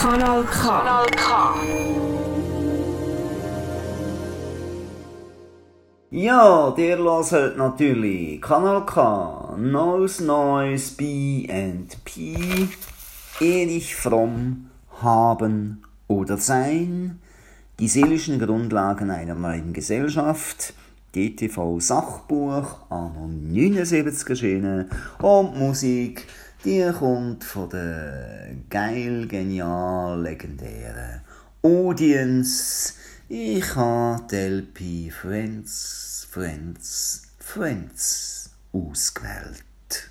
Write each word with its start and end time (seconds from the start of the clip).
Kanal 0.00 0.44
K. 0.44 0.62
Kanal 0.62 1.06
K. 1.10 1.54
Ja, 6.10 6.74
ihr 6.74 6.96
hört 6.96 7.58
natürlich 7.58 8.40
Kanal 8.40 8.86
K, 8.86 9.56
Nose 9.58 10.24
Noise, 10.24 10.94
B 10.96 11.46
and 11.50 12.02
P, 12.06 12.34
Erich 13.40 13.94
Fromm, 13.94 14.70
Haben 15.02 15.82
oder 16.08 16.38
Sein, 16.38 17.20
die 17.78 17.88
seelischen 17.88 18.38
Grundlagen 18.38 19.10
einer 19.10 19.34
neuen 19.34 19.74
Gesellschaft, 19.74 20.72
DTV 21.14 21.78
Sachbuch, 21.78 22.88
anno 22.88 23.28
79 23.28 24.30
erschienen. 24.30 24.90
Und 25.20 25.58
Musik, 25.58 26.26
die 26.64 26.90
kommt 26.92 27.44
von 27.44 27.70
der 27.70 28.48
geil, 28.68 29.26
genial, 29.26 30.20
legendären 30.20 31.22
Audience. 31.62 32.94
Ich 33.28 33.76
habe 33.76 34.36
LP 34.36 35.10
Friends, 35.10 36.26
Friends, 36.30 37.22
Friends 37.38 38.50
ausgewählt. 38.72 40.10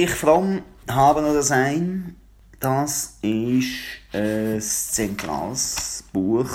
Erich 0.00 0.14
Fromm, 0.14 0.62
Haben 0.88 1.26
oder 1.26 1.42
Sein, 1.42 2.16
das 2.58 3.18
ist 3.20 3.74
ein 4.14 4.58
zentrales 4.58 6.04
Buch 6.10 6.48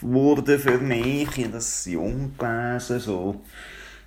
wurde 0.00 0.58
für 0.58 0.78
mich. 0.78 1.36
Ich 1.36 1.44
habe 1.44 1.52
das 1.52 1.84
jung 1.84 2.32
gelesen, 2.38 2.98
so, 2.98 3.42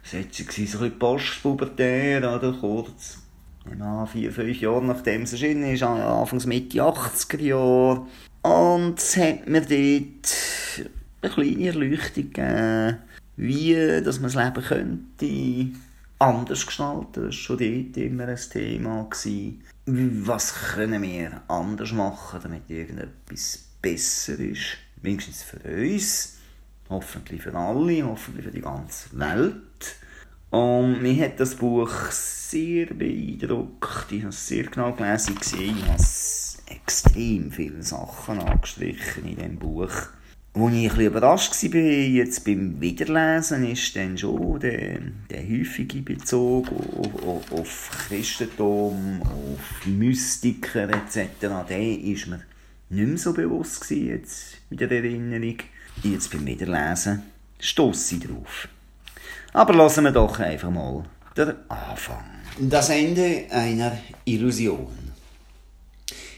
es 0.03 0.15
war 0.15 0.21
so 0.31 0.43
ein 0.43 0.55
bisschen 0.55 0.97
postpubertär, 0.97 2.17
oder 2.21 2.53
kurz, 2.59 3.19
ja, 3.79 4.03
vier, 4.07 4.31
fünf 4.31 4.59
Jahre 4.59 4.83
nachdem 4.83 5.21
es 5.21 5.33
erschienen 5.33 5.71
ist, 5.71 5.83
anfangs 5.83 6.47
Mitte 6.47 6.79
80er 6.79 7.41
Jahre. 7.41 8.07
Und 8.41 8.97
es 8.97 9.15
hat 9.15 9.47
mir 9.47 9.61
dort 9.61 9.71
eine 11.21 11.31
kleine 11.31 11.67
Erleuchtung 11.67 12.33
gegeben, 12.33 12.97
wie 13.37 14.01
dass 14.03 14.19
man 14.19 14.33
das 14.33 14.43
Leben 14.43 14.65
könnte 14.65 15.84
anders 16.19 16.65
gestalten. 16.65 17.07
Das 17.13 17.23
war 17.23 17.31
schon 17.31 17.57
dort 17.57 17.97
immer 17.97 18.27
ein 18.27 18.39
Thema. 18.51 19.09
Was 19.85 20.53
können 20.53 21.01
wir 21.01 21.41
anders 21.47 21.91
machen, 21.91 22.39
damit 22.43 22.69
irgendetwas 22.69 23.59
besser 23.81 24.39
ist? 24.39 24.77
Wenigstens 25.01 25.43
für 25.43 25.59
uns, 25.59 26.37
hoffentlich 26.89 27.41
für 27.41 27.53
alle, 27.53 28.03
hoffentlich 28.03 28.45
für 28.45 28.51
die 28.51 28.61
ganze 28.61 29.17
Welt. 29.19 29.95
Und 30.49 31.01
mich 31.01 31.21
hat 31.21 31.39
das 31.39 31.55
Buch 31.55 31.91
sehr 32.11 32.87
beeindruckt. 32.87 34.11
Ich 34.11 34.21
habe 34.21 34.29
es 34.29 34.47
sehr 34.47 34.63
genau 34.63 34.93
gelesen. 34.93 35.35
Ich 35.41 35.83
habe 35.83 36.03
extrem 36.67 37.51
viele 37.51 37.83
Sachen 37.83 38.39
angestrichen 38.39 39.25
in 39.25 39.35
diesem 39.35 39.57
Buch. 39.57 39.91
Wo 40.57 40.69
ich 40.69 40.89
ein 40.89 41.01
überrascht 41.01 41.51
war, 41.51 41.81
jetzt 41.81 42.45
beim 42.45 42.79
Wiederlesen, 42.79 43.69
ist 43.69 43.93
dann 43.93 44.17
schon 44.17 44.57
der, 44.61 44.99
der 45.29 45.43
häufige 45.43 45.97
Bezug 45.97 46.69
auf, 46.71 47.23
auf, 47.23 47.51
auf 47.51 48.07
Christentum, 48.07 49.21
auf 49.21 49.85
Mystiker 49.85 50.87
etc., 50.87 51.67
der 51.67 51.99
ist 51.99 52.27
mir 52.27 52.39
nicht 52.89 53.07
mehr 53.07 53.17
so 53.17 53.33
bewusst 53.33 53.81
gewesen, 53.81 54.07
jetzt 54.07 54.57
in 54.69 54.77
der 54.77 54.91
Erinnerung. 54.91 55.57
Jetzt 56.03 56.31
beim 56.31 56.45
Wiederlesen 56.45 57.23
stosse 57.59 58.15
ich 58.15 58.21
drauf. 58.21 58.69
Aber 59.51 59.73
lassen 59.73 60.05
wir 60.05 60.11
doch 60.11 60.39
einfach 60.39 60.71
mal 60.71 61.03
den 61.35 61.53
Anfang. 61.67 62.23
Das 62.57 62.89
Ende 62.89 63.47
einer 63.51 63.97
Illusion. 64.23 64.87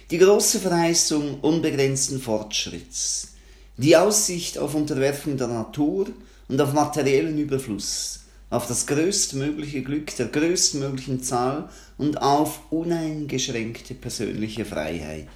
Die 0.10 0.18
große 0.18 0.60
Verheißung 0.60 1.40
unbegrenzten 1.42 2.20
Fortschritts 2.20 3.37
die 3.78 3.96
Aussicht 3.96 4.58
auf 4.58 4.74
Unterwerfung 4.74 5.38
der 5.38 5.48
Natur 5.48 6.08
und 6.48 6.60
auf 6.60 6.74
materiellen 6.74 7.38
Überfluss, 7.38 8.22
auf 8.50 8.68
das 8.68 8.88
größtmögliche 8.88 9.84
Glück 9.84 10.16
der 10.16 10.28
größtmöglichen 10.28 11.22
Zahl 11.22 11.70
und 11.98 12.22
auf 12.22 12.62
uneingeschränkte 12.72 13.94
persönliche 13.94 14.66
Freiheit. 14.66 15.28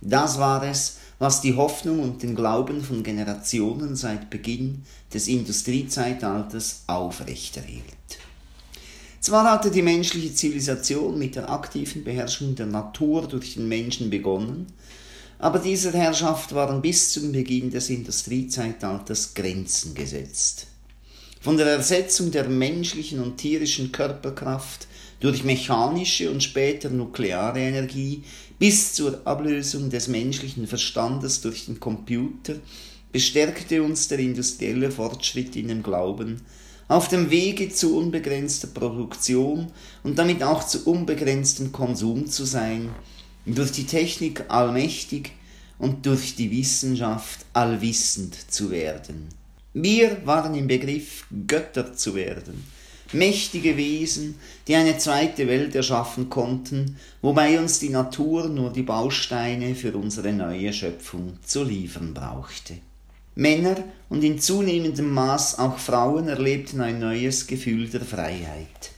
Das 0.00 0.38
war 0.38 0.64
es, 0.64 0.96
was 1.20 1.40
die 1.40 1.54
Hoffnung 1.54 2.00
und 2.00 2.24
den 2.24 2.34
Glauben 2.34 2.82
von 2.82 3.04
Generationen 3.04 3.94
seit 3.94 4.28
Beginn 4.28 4.82
des 5.14 5.28
Industriezeitalters 5.28 6.82
aufrechterhielt. 6.88 7.84
Zwar 9.20 9.48
hatte 9.52 9.70
die 9.70 9.82
menschliche 9.82 10.34
Zivilisation 10.34 11.16
mit 11.16 11.36
der 11.36 11.48
aktiven 11.48 12.02
Beherrschung 12.02 12.56
der 12.56 12.66
Natur 12.66 13.28
durch 13.28 13.54
den 13.54 13.68
Menschen 13.68 14.10
begonnen, 14.10 14.66
aber 15.42 15.58
dieser 15.58 15.92
Herrschaft 15.92 16.54
waren 16.54 16.80
bis 16.80 17.10
zum 17.10 17.32
Beginn 17.32 17.68
des 17.68 17.90
Industriezeitalters 17.90 19.34
Grenzen 19.34 19.92
gesetzt. 19.92 20.68
Von 21.40 21.56
der 21.56 21.66
Ersetzung 21.66 22.30
der 22.30 22.48
menschlichen 22.48 23.20
und 23.20 23.38
tierischen 23.38 23.90
Körperkraft 23.90 24.86
durch 25.18 25.42
mechanische 25.42 26.30
und 26.30 26.44
später 26.44 26.90
nukleare 26.90 27.58
Energie 27.58 28.22
bis 28.60 28.94
zur 28.94 29.20
Ablösung 29.24 29.90
des 29.90 30.06
menschlichen 30.06 30.68
Verstandes 30.68 31.40
durch 31.40 31.66
den 31.66 31.80
Computer 31.80 32.54
bestärkte 33.10 33.82
uns 33.82 34.06
der 34.06 34.20
industrielle 34.20 34.92
Fortschritt 34.92 35.56
in 35.56 35.66
dem 35.66 35.82
Glauben, 35.82 36.42
auf 36.86 37.08
dem 37.08 37.32
Wege 37.32 37.68
zu 37.68 37.96
unbegrenzter 37.96 38.68
Produktion 38.68 39.72
und 40.04 40.20
damit 40.20 40.44
auch 40.44 40.64
zu 40.64 40.86
unbegrenztem 40.86 41.72
Konsum 41.72 42.28
zu 42.28 42.44
sein, 42.44 42.90
durch 43.46 43.72
die 43.72 43.86
Technik 43.86 44.44
allmächtig 44.48 45.32
und 45.78 46.06
durch 46.06 46.36
die 46.36 46.50
Wissenschaft 46.50 47.44
allwissend 47.52 48.50
zu 48.50 48.70
werden. 48.70 49.28
Wir 49.74 50.24
waren 50.26 50.54
im 50.54 50.66
Begriff, 50.66 51.26
Götter 51.46 51.94
zu 51.94 52.14
werden, 52.14 52.64
mächtige 53.12 53.76
Wesen, 53.76 54.36
die 54.68 54.76
eine 54.76 54.98
zweite 54.98 55.48
Welt 55.48 55.74
erschaffen 55.74 56.30
konnten, 56.30 56.96
wobei 57.20 57.58
uns 57.58 57.78
die 57.78 57.88
Natur 57.88 58.48
nur 58.48 58.72
die 58.72 58.82
Bausteine 58.82 59.74
für 59.74 59.96
unsere 59.96 60.32
neue 60.32 60.72
Schöpfung 60.72 61.38
zu 61.44 61.64
liefern 61.64 62.14
brauchte. 62.14 62.74
Männer 63.34 63.76
und 64.10 64.22
in 64.22 64.38
zunehmendem 64.38 65.10
Maß 65.10 65.58
auch 65.58 65.78
Frauen 65.78 66.28
erlebten 66.28 66.82
ein 66.82 66.98
neues 66.98 67.46
Gefühl 67.46 67.88
der 67.88 68.02
Freiheit. 68.02 68.90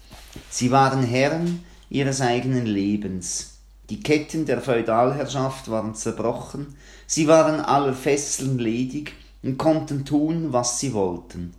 Sie 0.50 0.72
waren 0.72 1.04
Herren 1.04 1.64
ihres 1.88 2.20
eigenen 2.20 2.66
Lebens, 2.66 3.53
die 3.90 4.00
Ketten 4.00 4.46
der 4.46 4.60
Feudalherrschaft 4.60 5.70
waren 5.70 5.94
zerbrochen, 5.94 6.74
sie 7.06 7.28
waren 7.28 7.60
aller 7.60 7.94
Fesseln 7.94 8.58
ledig 8.58 9.12
und 9.42 9.58
konnten 9.58 10.04
tun, 10.04 10.52
was 10.52 10.80
sie 10.80 10.94
wollten. 10.94 11.54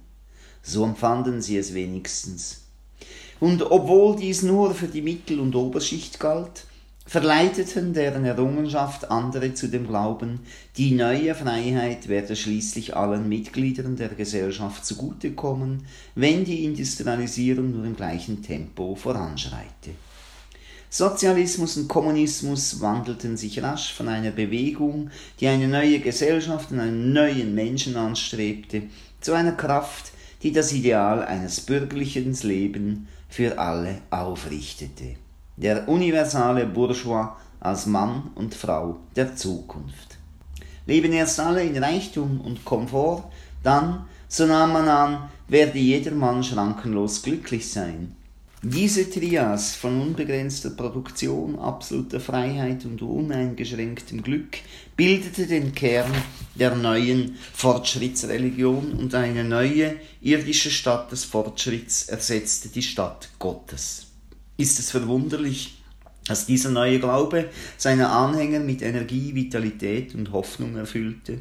So 0.63 0.83
empfanden 0.83 1.41
sie 1.41 1.57
es 1.57 1.73
wenigstens. 1.75 2.63
Und 3.39 3.61
obwohl 3.69 4.15
dies 4.15 4.41
nur 4.41 4.73
für 4.73 4.87
die 4.87 5.01
Mittel- 5.01 5.39
und 5.39 5.55
Oberschicht 5.55 6.19
galt, 6.19 6.65
verleiteten 7.05 7.93
deren 7.93 8.25
Errungenschaft 8.25 9.11
andere 9.11 9.53
zu 9.53 9.67
dem 9.67 9.87
Glauben, 9.87 10.39
die 10.77 10.91
neue 10.91 11.35
Freiheit 11.35 12.07
werde 12.07 12.35
schließlich 12.35 12.95
allen 12.95 13.29
Mitgliedern 13.29 13.95
der 13.95 14.09
Gesellschaft 14.09 14.85
zugutekommen, 14.85 15.85
wenn 16.15 16.45
die 16.45 16.65
Industrialisierung 16.65 17.71
nur 17.71 17.85
im 17.85 17.95
gleichen 17.95 18.41
Tempo 18.41 18.95
voranschreite. 18.95 19.91
Sozialismus 20.97 21.75
und 21.75 21.89
Kommunismus 21.89 22.79
wandelten 22.79 23.35
sich 23.35 23.61
rasch 23.61 23.91
von 23.91 24.07
einer 24.07 24.31
Bewegung, 24.31 25.09
die 25.41 25.47
eine 25.49 25.67
neue 25.67 25.99
Gesellschaft 25.99 26.71
und 26.71 26.79
einen 26.79 27.11
neuen 27.11 27.53
Menschen 27.53 27.97
anstrebte, 27.97 28.83
zu 29.19 29.33
einer 29.33 29.51
Kraft, 29.51 30.13
die 30.41 30.53
das 30.53 30.71
Ideal 30.71 31.21
eines 31.25 31.59
bürgerlichen 31.59 32.31
Lebens 32.43 32.99
für 33.27 33.59
alle 33.59 34.03
aufrichtete. 34.09 35.17
Der 35.57 35.89
universale 35.89 36.65
Bourgeois 36.65 37.35
als 37.59 37.87
Mann 37.87 38.31
und 38.35 38.55
Frau 38.55 38.95
der 39.17 39.35
Zukunft. 39.35 40.17
Leben 40.85 41.11
erst 41.11 41.41
alle 41.41 41.63
in 41.63 41.83
Reichtum 41.83 42.39
und 42.39 42.63
Komfort, 42.63 43.25
dann, 43.63 44.05
so 44.29 44.45
nahm 44.45 44.71
man 44.71 44.87
an, 44.87 45.29
werde 45.49 45.77
jedermann 45.77 46.41
schrankenlos 46.41 47.21
glücklich 47.21 47.69
sein. 47.69 48.15
Diese 48.67 49.07
Trias 49.07 49.75
von 49.75 50.01
unbegrenzter 50.01 50.71
Produktion, 50.71 51.59
absoluter 51.59 52.19
Freiheit 52.19 52.83
und 52.85 52.99
uneingeschränktem 52.99 54.23
Glück 54.23 54.57
bildete 54.95 55.45
den 55.45 55.75
Kern 55.75 56.11
der 56.55 56.73
neuen 56.73 57.37
Fortschrittsreligion 57.53 58.93
und 58.93 59.13
eine 59.13 59.43
neue 59.43 59.97
irdische 60.19 60.71
Stadt 60.71 61.11
des 61.11 61.25
Fortschritts 61.25 62.09
ersetzte 62.09 62.69
die 62.69 62.81
Stadt 62.81 63.29
Gottes. 63.37 64.07
Ist 64.57 64.79
es 64.79 64.89
verwunderlich, 64.89 65.83
dass 66.27 66.47
dieser 66.47 66.71
neue 66.71 66.99
Glaube 66.99 67.51
seine 67.77 68.09
Anhänger 68.09 68.61
mit 68.61 68.81
Energie, 68.81 69.35
Vitalität 69.35 70.15
und 70.15 70.31
Hoffnung 70.31 70.75
erfüllte? 70.75 71.37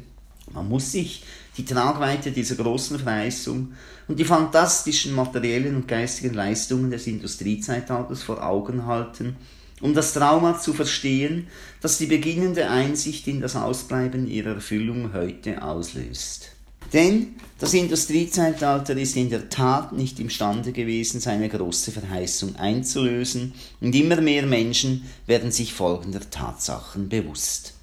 Man 0.53 0.69
muss 0.69 0.91
sich 0.91 1.23
die 1.57 1.65
Tragweite 1.65 2.31
dieser 2.31 2.53
großen 2.53 2.99
Verheißung 2.99 3.73
und 4.07 4.19
die 4.19 4.25
fantastischen 4.25 5.13
materiellen 5.13 5.75
und 5.75 5.87
geistigen 5.87 6.33
Leistungen 6.33 6.91
des 6.91 7.07
Industriezeitalters 7.07 8.23
vor 8.23 8.45
Augen 8.45 8.85
halten, 8.85 9.35
um 9.81 9.93
das 9.93 10.13
Trauma 10.13 10.59
zu 10.59 10.73
verstehen, 10.73 11.47
das 11.81 11.97
die 11.97 12.05
beginnende 12.05 12.69
Einsicht 12.69 13.27
in 13.27 13.41
das 13.41 13.55
Ausbleiben 13.55 14.27
ihrer 14.27 14.55
Erfüllung 14.55 15.13
heute 15.13 15.61
auslöst. 15.61 16.51
Denn 16.93 17.35
das 17.59 17.73
Industriezeitalter 17.73 18.95
ist 18.95 19.15
in 19.15 19.29
der 19.29 19.49
Tat 19.49 19.91
nicht 19.91 20.19
imstande 20.19 20.71
gewesen, 20.71 21.19
seine 21.19 21.49
große 21.49 21.91
Verheißung 21.91 22.55
einzulösen, 22.55 23.53
und 23.81 23.95
immer 23.95 24.21
mehr 24.21 24.45
Menschen 24.45 25.03
werden 25.25 25.51
sich 25.51 25.73
folgender 25.73 26.21
Tatsachen 26.29 27.09
bewusst. 27.09 27.74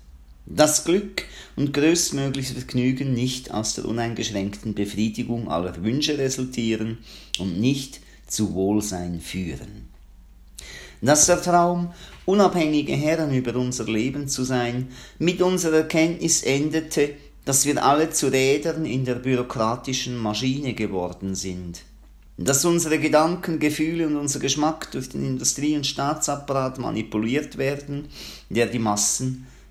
Das 0.55 0.85
Glück 0.85 1.25
und 1.57 1.73
größtmögliches 1.73 2.53
Vergnügen 2.53 3.15
nicht 3.15 3.55
aus 3.55 3.75
der 3.75 3.87
uneingeschränkten 3.87 4.75
Befriedigung 4.75 5.51
aller 5.51 5.83
Wünsche 5.83 6.19
resultieren 6.19 6.99
und 7.39 7.59
nicht 7.59 8.01
zu 8.27 8.53
Wohlsein 8.53 9.23
führen. 9.23 9.89
Dass 11.01 11.25
der 11.25 11.41
Traum, 11.41 11.95
unabhängige 12.27 12.93
Herren 12.93 13.35
über 13.35 13.57
unser 13.57 13.85
Leben 13.85 14.29
zu 14.29 14.45
sein, 14.45 14.89
mit 15.19 15.41
unserer 15.41 15.79
Erkenntnis 15.79 16.43
endete, 16.43 17.15
dass 17.47 17.65
wir 17.65 17.83
alle 17.83 18.11
zu 18.11 18.31
Rädern 18.31 18.85
in 18.85 19.07
der 19.07 19.15
bürokratischen 19.15 20.19
Maschine 20.19 20.75
geworden 20.75 21.35
sind. 21.35 21.81
dass 22.37 22.65
unsere 22.65 22.99
Gedanken, 22.99 23.59
Gefühle 23.59 24.07
und 24.07 24.17
unser 24.17 24.41
Geschmack 24.41 24.91
durch 24.91 25.09
den 25.09 25.25
Industrie- 25.25 25.77
und 25.77 25.87
Staatsapparat 25.87 26.79
manipuliert 26.79 27.57
werden, 27.57 28.09
der 28.49 28.67
die 28.67 28.79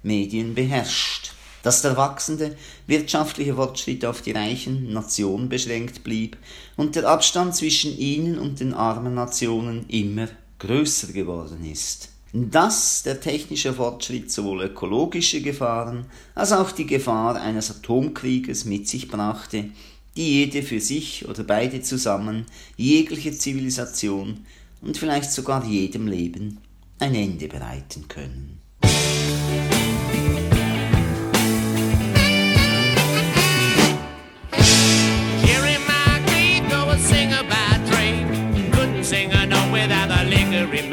Massenmedien 0.03 0.55
beherrscht, 0.55 1.31
dass 1.63 1.81
der 1.81 1.95
wachsende 1.95 2.55
wirtschaftliche 2.87 3.55
Fortschritt 3.55 4.03
auf 4.05 4.21
die 4.21 4.31
reichen 4.31 4.91
Nationen 4.93 5.49
beschränkt 5.49 6.03
blieb 6.03 6.37
und 6.75 6.95
der 6.95 7.07
Abstand 7.07 7.55
zwischen 7.55 7.97
ihnen 7.97 8.39
und 8.39 8.59
den 8.59 8.73
armen 8.73 9.13
Nationen 9.13 9.85
immer 9.87 10.27
größer 10.59 11.13
geworden 11.13 11.63
ist. 11.69 12.09
Dass 12.33 13.03
der 13.03 13.19
technische 13.19 13.73
Fortschritt 13.73 14.31
sowohl 14.31 14.63
ökologische 14.63 15.41
Gefahren 15.41 16.05
als 16.33 16.53
auch 16.53 16.71
die 16.71 16.85
Gefahr 16.85 17.35
eines 17.35 17.69
Atomkrieges 17.69 18.65
mit 18.65 18.87
sich 18.87 19.09
brachte, 19.09 19.65
die 20.15 20.39
jede 20.39 20.63
für 20.63 20.79
sich 20.79 21.27
oder 21.27 21.43
beide 21.43 21.81
zusammen 21.81 22.45
jegliche 22.77 23.33
Zivilisation 23.33 24.45
und 24.81 24.97
vielleicht 24.97 25.31
sogar 25.31 25.65
jedem 25.65 26.07
Leben 26.07 26.59
ein 26.99 27.15
Ende 27.15 27.47
bereiten 27.47 28.07
können. 28.07 28.60
Gibt 40.71 40.89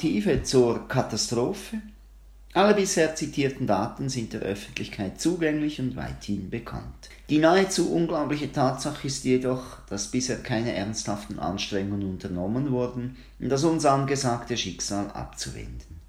Alternative 0.00 0.42
zur 0.44 0.88
Katastrophe? 0.88 1.76
Alle 2.54 2.72
bisher 2.72 3.14
zitierten 3.14 3.66
Daten 3.66 4.08
sind 4.08 4.32
der 4.32 4.40
Öffentlichkeit 4.40 5.20
zugänglich 5.20 5.78
und 5.78 5.94
weithin 5.94 6.48
bekannt. 6.48 7.10
Die 7.28 7.36
nahezu 7.36 7.92
unglaubliche 7.92 8.50
Tatsache 8.50 9.06
ist 9.08 9.24
jedoch, 9.24 9.76
dass 9.90 10.10
bisher 10.10 10.38
keine 10.38 10.72
ernsthaften 10.72 11.38
Anstrengungen 11.38 12.08
unternommen 12.08 12.70
wurden, 12.70 13.18
um 13.40 13.50
das 13.50 13.62
uns 13.64 13.84
angesagte 13.84 14.56
Schicksal 14.56 15.10
abzuwenden. 15.10 16.00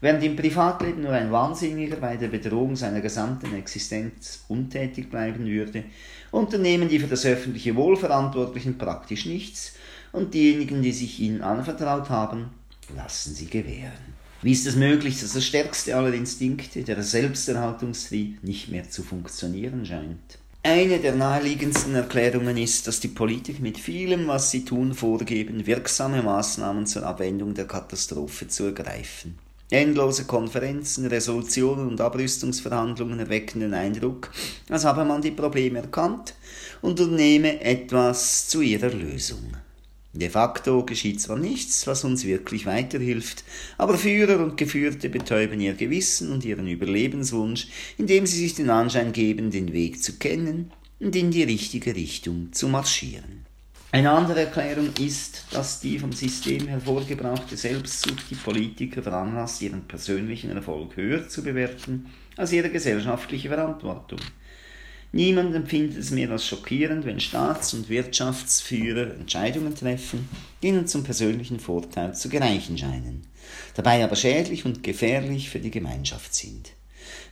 Während 0.00 0.22
im 0.22 0.36
Privatleben 0.36 1.02
nur 1.02 1.12
ein 1.12 1.32
Wahnsinniger 1.32 1.96
bei 1.96 2.16
der 2.16 2.28
Bedrohung 2.28 2.76
seiner 2.76 3.00
gesamten 3.00 3.52
Existenz 3.56 4.44
untätig 4.46 5.10
bleiben 5.10 5.44
würde, 5.44 5.82
unternehmen 6.30 6.88
die 6.88 7.00
für 7.00 7.08
das 7.08 7.26
öffentliche 7.26 7.74
Wohl 7.74 7.96
Verantwortlichen 7.96 8.78
praktisch 8.78 9.26
nichts 9.26 9.74
und 10.12 10.34
diejenigen, 10.34 10.82
die 10.82 10.92
sich 10.92 11.18
ihnen 11.18 11.42
anvertraut 11.42 12.10
haben, 12.10 12.59
lassen 12.96 13.34
sie 13.34 13.46
gewähren. 13.46 14.20
Wie 14.42 14.52
ist 14.52 14.66
es 14.66 14.76
möglich, 14.76 15.20
dass 15.20 15.34
das 15.34 15.44
stärkste 15.44 15.96
aller 15.96 16.14
Instinkte, 16.14 16.82
der 16.82 17.02
Selbsterhaltungstrieb, 17.02 18.42
nicht 18.42 18.70
mehr 18.70 18.88
zu 18.88 19.02
funktionieren 19.02 19.84
scheint? 19.84 20.38
Eine 20.62 20.98
der 20.98 21.14
naheliegendsten 21.14 21.94
Erklärungen 21.94 22.56
ist, 22.56 22.86
dass 22.86 23.00
die 23.00 23.08
Politiker 23.08 23.62
mit 23.62 23.78
vielem, 23.78 24.28
was 24.28 24.50
sie 24.50 24.64
tun, 24.64 24.94
vorgeben, 24.94 25.66
wirksame 25.66 26.22
Maßnahmen 26.22 26.86
zur 26.86 27.04
Abwendung 27.04 27.54
der 27.54 27.66
Katastrophe 27.66 28.48
zu 28.48 28.64
ergreifen. 28.64 29.38
Endlose 29.70 30.24
Konferenzen, 30.24 31.06
Resolutionen 31.06 31.88
und 31.88 32.00
Abrüstungsverhandlungen 32.00 33.20
erwecken 33.20 33.60
den 33.60 33.72
Eindruck, 33.72 34.30
als 34.68 34.84
habe 34.84 35.04
man 35.04 35.22
die 35.22 35.30
Probleme 35.30 35.78
erkannt 35.78 36.34
und 36.82 36.98
unternehme 37.00 37.60
etwas 37.60 38.48
zu 38.48 38.60
ihrer 38.60 38.90
Lösung. 38.90 39.56
De 40.12 40.28
facto 40.28 40.84
geschieht 40.84 41.20
zwar 41.20 41.38
nichts, 41.38 41.86
was 41.86 42.02
uns 42.02 42.24
wirklich 42.24 42.66
weiterhilft, 42.66 43.44
aber 43.78 43.96
Führer 43.96 44.42
und 44.42 44.56
Geführte 44.56 45.08
betäuben 45.08 45.60
ihr 45.60 45.74
Gewissen 45.74 46.32
und 46.32 46.44
ihren 46.44 46.66
Überlebenswunsch, 46.66 47.68
indem 47.96 48.26
sie 48.26 48.38
sich 48.38 48.54
den 48.54 48.70
Anschein 48.70 49.12
geben, 49.12 49.52
den 49.52 49.72
Weg 49.72 50.02
zu 50.02 50.18
kennen 50.18 50.72
und 50.98 51.14
in 51.14 51.30
die 51.30 51.44
richtige 51.44 51.94
Richtung 51.94 52.52
zu 52.52 52.66
marschieren. 52.66 53.46
Eine 53.92 54.10
andere 54.10 54.40
Erklärung 54.40 54.90
ist, 55.00 55.46
dass 55.50 55.80
die 55.80 55.98
vom 55.98 56.12
System 56.12 56.68
hervorgebrachte 56.68 57.56
Selbstsucht 57.56 58.30
die 58.30 58.36
Politiker 58.36 59.02
veranlasst, 59.02 59.62
ihren 59.62 59.88
persönlichen 59.88 60.50
Erfolg 60.50 60.96
höher 60.96 61.28
zu 61.28 61.42
bewerten 61.42 62.06
als 62.36 62.52
ihre 62.52 62.70
gesellschaftliche 62.70 63.48
Verantwortung. 63.48 64.20
Niemand 65.12 65.54
empfindet 65.56 65.98
es 65.98 66.12
mehr 66.12 66.30
als 66.30 66.46
schockierend, 66.46 67.04
wenn 67.04 67.18
Staats- 67.18 67.74
und 67.74 67.88
Wirtschaftsführer 67.88 69.14
Entscheidungen 69.14 69.74
treffen, 69.74 70.28
die 70.62 70.68
ihnen 70.68 70.86
zum 70.86 71.02
persönlichen 71.02 71.58
Vorteil 71.58 72.14
zu 72.14 72.28
gereichen 72.28 72.78
scheinen, 72.78 73.26
dabei 73.74 74.04
aber 74.04 74.14
schädlich 74.14 74.64
und 74.64 74.84
gefährlich 74.84 75.50
für 75.50 75.58
die 75.58 75.72
Gemeinschaft 75.72 76.32
sind. 76.32 76.70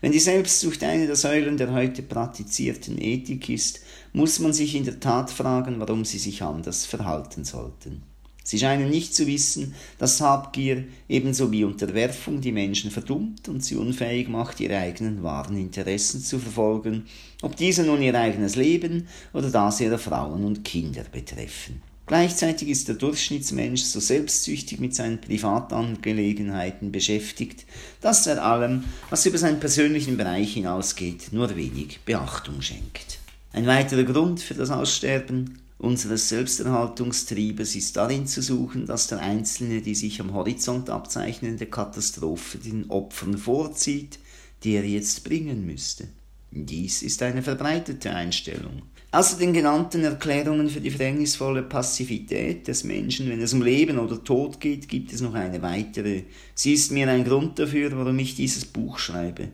Wenn 0.01 0.11
die 0.11 0.19
Selbstsucht 0.19 0.83
eine 0.83 1.07
der 1.07 1.15
Säulen 1.15 1.57
der 1.57 1.73
heute 1.73 2.03
praktizierten 2.03 3.01
Ethik 3.01 3.49
ist, 3.49 3.81
muss 4.13 4.41
man 4.41 4.53
sich 4.53 4.75
in 4.75 4.85
der 4.85 4.99
Tat 4.99 5.31
fragen, 5.31 5.79
warum 5.79 6.05
sie 6.05 6.19
sich 6.19 6.43
anders 6.43 6.85
verhalten 6.85 7.45
sollten. 7.45 8.03
Sie 8.49 8.59
scheinen 8.59 8.89
nicht 8.89 9.15
zu 9.15 9.27
wissen, 9.27 9.75
dass 9.99 10.23
Habgier 10.23 10.85
ebenso 11.07 11.53
wie 11.53 11.65
Unterwerfung 11.65 12.41
die 12.41 12.51
Menschen 12.51 12.91
verdummt 12.91 13.47
und 13.47 13.63
sie 13.63 13.77
unfähig 13.77 14.31
macht, 14.31 14.59
ihre 14.59 14.79
eigenen 14.79 15.23
wahren 15.23 15.59
Interessen 15.59 16.23
zu 16.23 16.39
verfolgen, 16.39 17.05
ob 17.43 17.57
diese 17.57 17.83
nun 17.83 18.01
ihr 18.01 18.15
eigenes 18.15 18.57
Leben 18.57 19.07
oder 19.35 19.51
das 19.51 19.83
ihrer 19.83 19.99
Frauen 19.99 20.47
und 20.47 20.65
Kinder 20.65 21.05
betreffen. 21.13 21.83
Gleichzeitig 22.07 22.71
ist 22.71 22.89
der 22.89 22.95
Durchschnittsmensch 22.95 23.83
so 23.83 24.01
selbstsüchtig 24.01 24.81
mit 24.81 24.95
seinen 24.95 25.21
Privatangelegenheiten 25.21 26.91
beschäftigt, 26.91 27.67
dass 28.01 28.27
er 28.27 28.43
allem, 28.43 28.85
was 29.11 29.27
über 29.27 29.37
seinen 29.37 29.61
persönlichen 29.61 30.17
Bereich 30.17 30.55
hinausgeht, 30.55 31.35
nur 31.35 31.55
wenig 31.55 32.01
Beachtung 32.07 32.63
schenkt. 32.63 33.19
Ein 33.53 33.67
weiterer 33.67 34.05
Grund 34.05 34.41
für 34.41 34.55
das 34.55 34.71
Aussterben 34.71 35.59
unseres 35.79 36.29
Selbsterhaltungstriebes 36.29 37.77
ist 37.77 37.97
darin 37.97 38.27
zu 38.27 38.43
suchen, 38.43 38.87
dass 38.87 39.07
der 39.07 39.21
Einzelne 39.21 39.81
die 39.81 39.95
sich 39.95 40.21
am 40.21 40.35
Horizont 40.35 40.91
abzeichnende 40.91 41.67
Katastrophe 41.67 42.59
den 42.59 42.91
Opfern 42.91 43.39
vorzieht, 43.39 44.19
die 44.65 44.75
er 44.75 44.85
jetzt 44.85 45.25
bringen 45.25 45.65
müsste. 45.65 46.09
Dies 46.51 47.03
ist 47.03 47.23
eine 47.23 47.43
verbreitete 47.43 48.11
Einstellung. 48.11 48.83
Außer 49.11 49.39
den 49.39 49.55
genannten 49.55 50.05
Erklärungen 50.05 50.69
für 50.69 50.81
die 50.83 50.91
verhängnisvolle 50.91 51.63
Passivität 51.63 52.69
des 52.69 52.85
Menschen, 52.85 53.29
wenn 53.31 53.41
es 53.41 53.55
um 53.55 53.63
Leben 53.63 53.99
oder 53.99 54.23
Tod 54.23 54.61
geht, 54.61 54.87
gibt 54.89 55.13
es 55.13 55.23
noch 55.23 55.33
eine 55.33 55.63
weitere. 55.63 56.25
Sie 56.55 56.75
ist 56.75 56.93
mir 56.93 57.09
ein 57.09 57.25
Grund 57.25 57.59
dafür, 57.59 57.91
warum 57.97 58.19
ich 58.19 58.35
dieses 58.35 58.67
Buch 58.67 58.99
schreibe. 58.99 59.49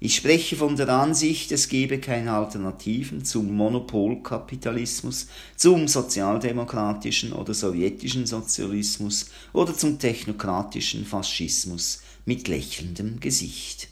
Ich 0.00 0.14
spreche 0.14 0.54
von 0.54 0.76
der 0.76 0.90
Ansicht, 0.90 1.50
es 1.50 1.68
gebe 1.68 1.98
keine 1.98 2.32
Alternativen 2.32 3.24
zum 3.24 3.52
Monopolkapitalismus, 3.52 5.26
zum 5.56 5.88
sozialdemokratischen 5.88 7.32
oder 7.32 7.52
sowjetischen 7.52 8.24
Sozialismus 8.24 9.26
oder 9.52 9.74
zum 9.74 9.98
technokratischen 9.98 11.04
Faschismus 11.04 12.02
mit 12.26 12.46
lächelndem 12.46 13.18
Gesicht. 13.18 13.88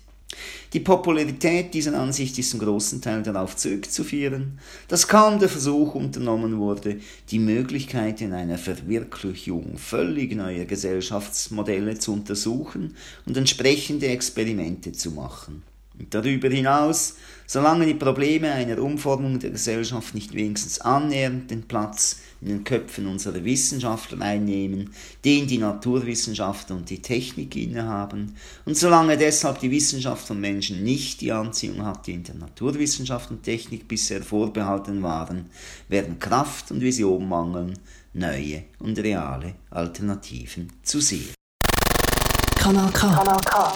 Die 0.72 0.78
Popularität 0.78 1.74
dieser 1.74 1.98
Ansicht 1.98 2.38
ist 2.38 2.54
im 2.54 2.60
großen 2.60 3.02
Teil 3.02 3.24
darauf 3.24 3.56
zurückzuführen, 3.56 4.60
dass 4.86 5.08
kaum 5.08 5.40
der 5.40 5.48
Versuch 5.48 5.96
unternommen 5.96 6.58
wurde, 6.58 7.00
die 7.32 7.40
Möglichkeiten 7.40 8.32
einer 8.32 8.58
Verwirklichung 8.58 9.76
völlig 9.76 10.36
neuer 10.36 10.66
Gesellschaftsmodelle 10.66 11.98
zu 11.98 12.12
untersuchen 12.12 12.94
und 13.26 13.36
entsprechende 13.36 14.06
Experimente 14.06 14.92
zu 14.92 15.10
machen. 15.10 15.64
Darüber 16.10 16.48
hinaus, 16.48 17.16
solange 17.46 17.86
die 17.86 17.94
Probleme 17.94 18.52
einer 18.52 18.78
Umformung 18.78 19.38
der 19.38 19.50
Gesellschaft 19.50 20.14
nicht 20.14 20.34
wenigstens 20.34 20.80
annähernd 20.80 21.50
den 21.50 21.62
Platz 21.62 22.20
in 22.42 22.48
den 22.48 22.64
Köpfen 22.64 23.06
unserer 23.06 23.44
Wissenschaftler 23.44 24.20
einnehmen, 24.20 24.90
den 25.24 25.46
die 25.46 25.58
Naturwissenschaftler 25.58 26.76
und 26.76 26.90
die 26.90 27.00
Technik 27.00 27.56
innehaben, 27.56 28.36
und 28.66 28.76
solange 28.76 29.16
deshalb 29.16 29.60
die 29.60 29.70
Wissenschaft 29.70 30.26
von 30.26 30.40
Menschen 30.40 30.84
nicht 30.84 31.20
die 31.22 31.32
Anziehung 31.32 31.84
hat, 31.84 32.06
die 32.06 32.12
in 32.12 32.24
der 32.24 32.34
Naturwissenschaft 32.34 33.30
und 33.30 33.42
Technik 33.42 33.88
bisher 33.88 34.22
vorbehalten 34.22 35.02
waren, 35.02 35.46
werden 35.88 36.18
Kraft 36.18 36.70
und 36.70 36.82
Vision 36.82 37.26
mangeln, 37.28 37.78
neue 38.12 38.64
und 38.80 38.98
reale 38.98 39.54
Alternativen 39.70 40.72
zu 40.82 41.00
sehen. 41.00 41.34
Kanal 42.56 42.90
K. 42.90 43.14
Kanal 43.14 43.40
K. 43.44 43.72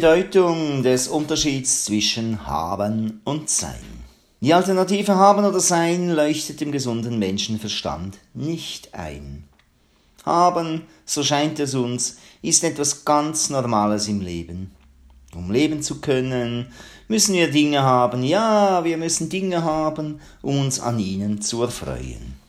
Bedeutung 0.00 0.82
des 0.82 1.08
Unterschieds 1.08 1.84
zwischen 1.84 2.46
Haben 2.46 3.20
und 3.24 3.50
Sein. 3.50 4.02
Die 4.40 4.54
Alternative 4.54 5.14
Haben 5.16 5.44
oder 5.44 5.60
Sein 5.60 6.08
leuchtet 6.08 6.62
dem 6.62 6.72
gesunden 6.72 7.18
Menschenverstand 7.18 8.16
nicht 8.32 8.94
ein. 8.94 9.44
Haben, 10.24 10.86
so 11.04 11.22
scheint 11.22 11.60
es 11.60 11.74
uns, 11.74 12.16
ist 12.40 12.64
etwas 12.64 13.04
ganz 13.04 13.50
Normales 13.50 14.08
im 14.08 14.22
Leben. 14.22 14.70
Um 15.34 15.50
leben 15.50 15.82
zu 15.82 16.00
können, 16.00 16.72
müssen 17.08 17.34
wir 17.34 17.50
Dinge 17.50 17.82
haben, 17.82 18.22
ja, 18.22 18.82
wir 18.82 18.96
müssen 18.96 19.28
Dinge 19.28 19.64
haben, 19.64 20.18
um 20.40 20.60
uns 20.60 20.80
an 20.80 20.98
ihnen 20.98 21.42
zu 21.42 21.60
erfreuen. 21.62 22.40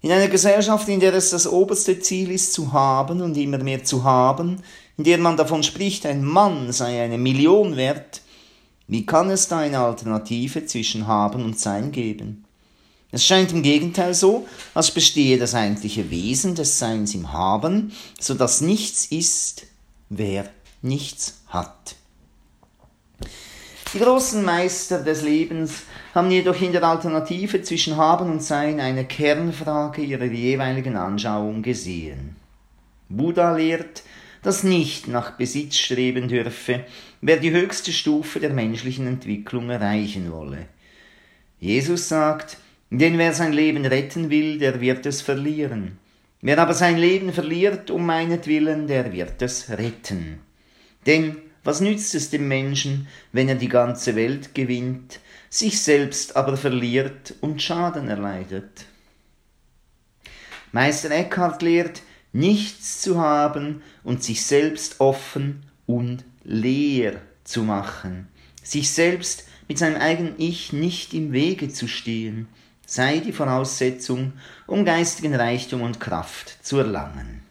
In 0.00 0.12
einer 0.12 0.28
Gesellschaft, 0.28 0.88
in 0.88 1.00
der 1.00 1.12
es 1.14 1.30
das 1.30 1.48
oberste 1.48 1.98
Ziel 1.98 2.30
ist, 2.30 2.52
zu 2.52 2.72
haben 2.72 3.20
und 3.20 3.36
immer 3.36 3.58
mehr 3.58 3.82
zu 3.82 4.04
haben, 4.04 4.62
in 4.98 5.04
der 5.04 5.18
man 5.18 5.36
davon 5.36 5.62
spricht, 5.62 6.04
ein 6.04 6.24
Mann 6.24 6.72
sei 6.72 7.02
eine 7.02 7.18
Million 7.18 7.76
wert, 7.76 8.20
wie 8.88 9.06
kann 9.06 9.30
es 9.30 9.48
da 9.48 9.58
eine 9.58 9.78
Alternative 9.78 10.66
zwischen 10.66 11.06
Haben 11.06 11.44
und 11.44 11.58
Sein 11.58 11.92
geben? 11.92 12.44
Es 13.10 13.24
scheint 13.24 13.52
im 13.52 13.62
Gegenteil 13.62 14.12
so, 14.12 14.46
als 14.74 14.90
bestehe 14.90 15.38
das 15.38 15.54
eigentliche 15.54 16.10
Wesen 16.10 16.54
des 16.54 16.78
Seins 16.78 17.14
im 17.14 17.32
Haben, 17.32 17.92
so 18.18 18.34
dass 18.34 18.60
nichts 18.60 19.06
ist, 19.06 19.66
wer 20.10 20.50
nichts 20.82 21.40
hat. 21.46 21.94
Die 23.94 24.00
großen 24.00 24.44
Meister 24.44 25.02
des 25.02 25.22
Lebens 25.22 25.82
haben 26.14 26.30
jedoch 26.30 26.60
in 26.60 26.72
der 26.72 26.82
Alternative 26.82 27.62
zwischen 27.62 27.96
Haben 27.96 28.30
und 28.30 28.42
Sein 28.42 28.80
eine 28.80 29.06
Kernfrage 29.06 30.02
ihrer 30.02 30.24
jeweiligen 30.24 30.96
Anschauung 30.96 31.62
gesehen. 31.62 32.36
Buddha 33.08 33.56
lehrt, 33.56 34.02
dass 34.42 34.64
nicht 34.64 35.08
nach 35.08 35.32
Besitz 35.32 35.76
streben 35.76 36.28
dürfe, 36.28 36.84
wer 37.20 37.38
die 37.38 37.50
höchste 37.50 37.92
Stufe 37.92 38.40
der 38.40 38.50
menschlichen 38.50 39.06
Entwicklung 39.06 39.70
erreichen 39.70 40.32
wolle. 40.32 40.66
Jesus 41.60 42.08
sagt, 42.08 42.58
denn 42.90 43.18
wer 43.18 43.34
sein 43.34 43.52
Leben 43.52 43.84
retten 43.84 44.30
will, 44.30 44.58
der 44.58 44.80
wird 44.80 45.04
es 45.06 45.20
verlieren. 45.20 45.98
Wer 46.40 46.58
aber 46.58 46.74
sein 46.74 46.96
Leben 46.96 47.32
verliert 47.32 47.90
um 47.90 48.06
meinetwillen, 48.06 48.86
der 48.86 49.12
wird 49.12 49.42
es 49.42 49.70
retten. 49.70 50.38
Denn 51.04 51.36
was 51.64 51.80
nützt 51.80 52.14
es 52.14 52.30
dem 52.30 52.48
Menschen, 52.48 53.08
wenn 53.32 53.48
er 53.48 53.56
die 53.56 53.68
ganze 53.68 54.14
Welt 54.14 54.54
gewinnt, 54.54 55.20
sich 55.50 55.80
selbst 55.80 56.36
aber 56.36 56.56
verliert 56.56 57.34
und 57.40 57.60
Schaden 57.60 58.08
erleidet? 58.08 58.86
Meister 60.72 61.10
Eckhart 61.10 61.62
lehrt, 61.62 62.02
nichts 62.38 63.00
zu 63.00 63.18
haben 63.18 63.82
und 64.04 64.22
sich 64.22 64.46
selbst 64.46 65.00
offen 65.00 65.66
und 65.86 66.24
leer 66.44 67.20
zu 67.42 67.64
machen, 67.64 68.28
sich 68.62 68.90
selbst 68.92 69.44
mit 69.66 69.78
seinem 69.78 70.00
eigenen 70.00 70.34
Ich 70.38 70.72
nicht 70.72 71.14
im 71.14 71.32
Wege 71.32 71.68
zu 71.68 71.88
stehen, 71.88 72.46
sei 72.86 73.18
die 73.18 73.32
Voraussetzung, 73.32 74.34
um 74.66 74.84
geistigen 74.84 75.34
Reichtum 75.34 75.82
und 75.82 75.98
Kraft 75.98 76.64
zu 76.64 76.78
erlangen. 76.78 77.42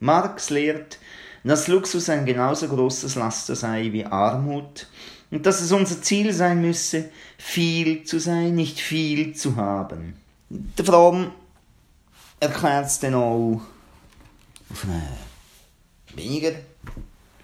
Marx 0.00 0.50
lehrt, 0.50 0.98
dass 1.44 1.68
Luxus 1.68 2.08
ein 2.10 2.26
genauso 2.26 2.68
großes 2.68 3.14
Laster 3.14 3.54
sei 3.54 3.92
wie 3.92 4.04
Armut 4.04 4.88
und 5.30 5.46
dass 5.46 5.60
es 5.60 5.70
unser 5.70 6.02
Ziel 6.02 6.32
sein 6.32 6.60
müsse, 6.60 7.08
viel 7.38 8.02
zu 8.02 8.18
sein, 8.18 8.54
nicht 8.56 8.80
viel 8.80 9.34
zu 9.34 9.56
haben. 9.56 10.14
Der 10.50 10.84
Fromm 10.84 11.30
erklärt 12.40 12.86
es 12.86 12.98
dann 12.98 13.14
auch 13.14 13.62
auf 14.72 14.84
eine 14.84 15.02
weniger 16.14 16.52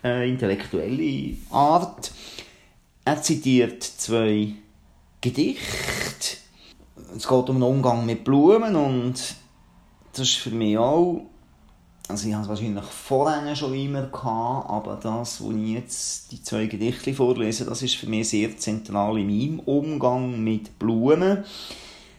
äh, 0.02 0.28
intellektuelle 0.28 1.36
Art. 1.50 2.10
Er 3.04 3.22
zitiert 3.22 3.82
zwei 3.82 4.52
Gedichte. 5.20 6.38
Es 7.16 7.26
geht 7.26 7.48
um 7.48 7.56
den 7.56 7.62
Umgang 7.62 8.04
mit 8.04 8.24
Blumen 8.24 8.76
und 8.76 9.14
das 10.12 10.20
ist 10.20 10.36
für 10.36 10.50
mich 10.50 10.76
auch, 10.76 11.22
also 12.08 12.28
ich 12.28 12.34
habe 12.34 12.42
es 12.42 12.48
wahrscheinlich 12.48 12.84
vorher 12.84 13.56
schon 13.56 13.74
immer 13.74 14.02
gehabt, 14.02 14.68
aber 14.68 14.98
das, 15.02 15.40
wo 15.40 15.52
ich 15.52 15.74
jetzt 15.74 16.32
die 16.32 16.42
zwei 16.42 16.66
Gedichte 16.66 17.14
vorlese, 17.14 17.64
das 17.64 17.82
ist 17.82 17.96
für 17.96 18.08
mich 18.08 18.28
sehr 18.28 18.56
zentral 18.56 19.18
in 19.18 19.26
meinem 19.26 19.60
Umgang 19.60 20.42
mit 20.42 20.78
Blumen. 20.78 21.44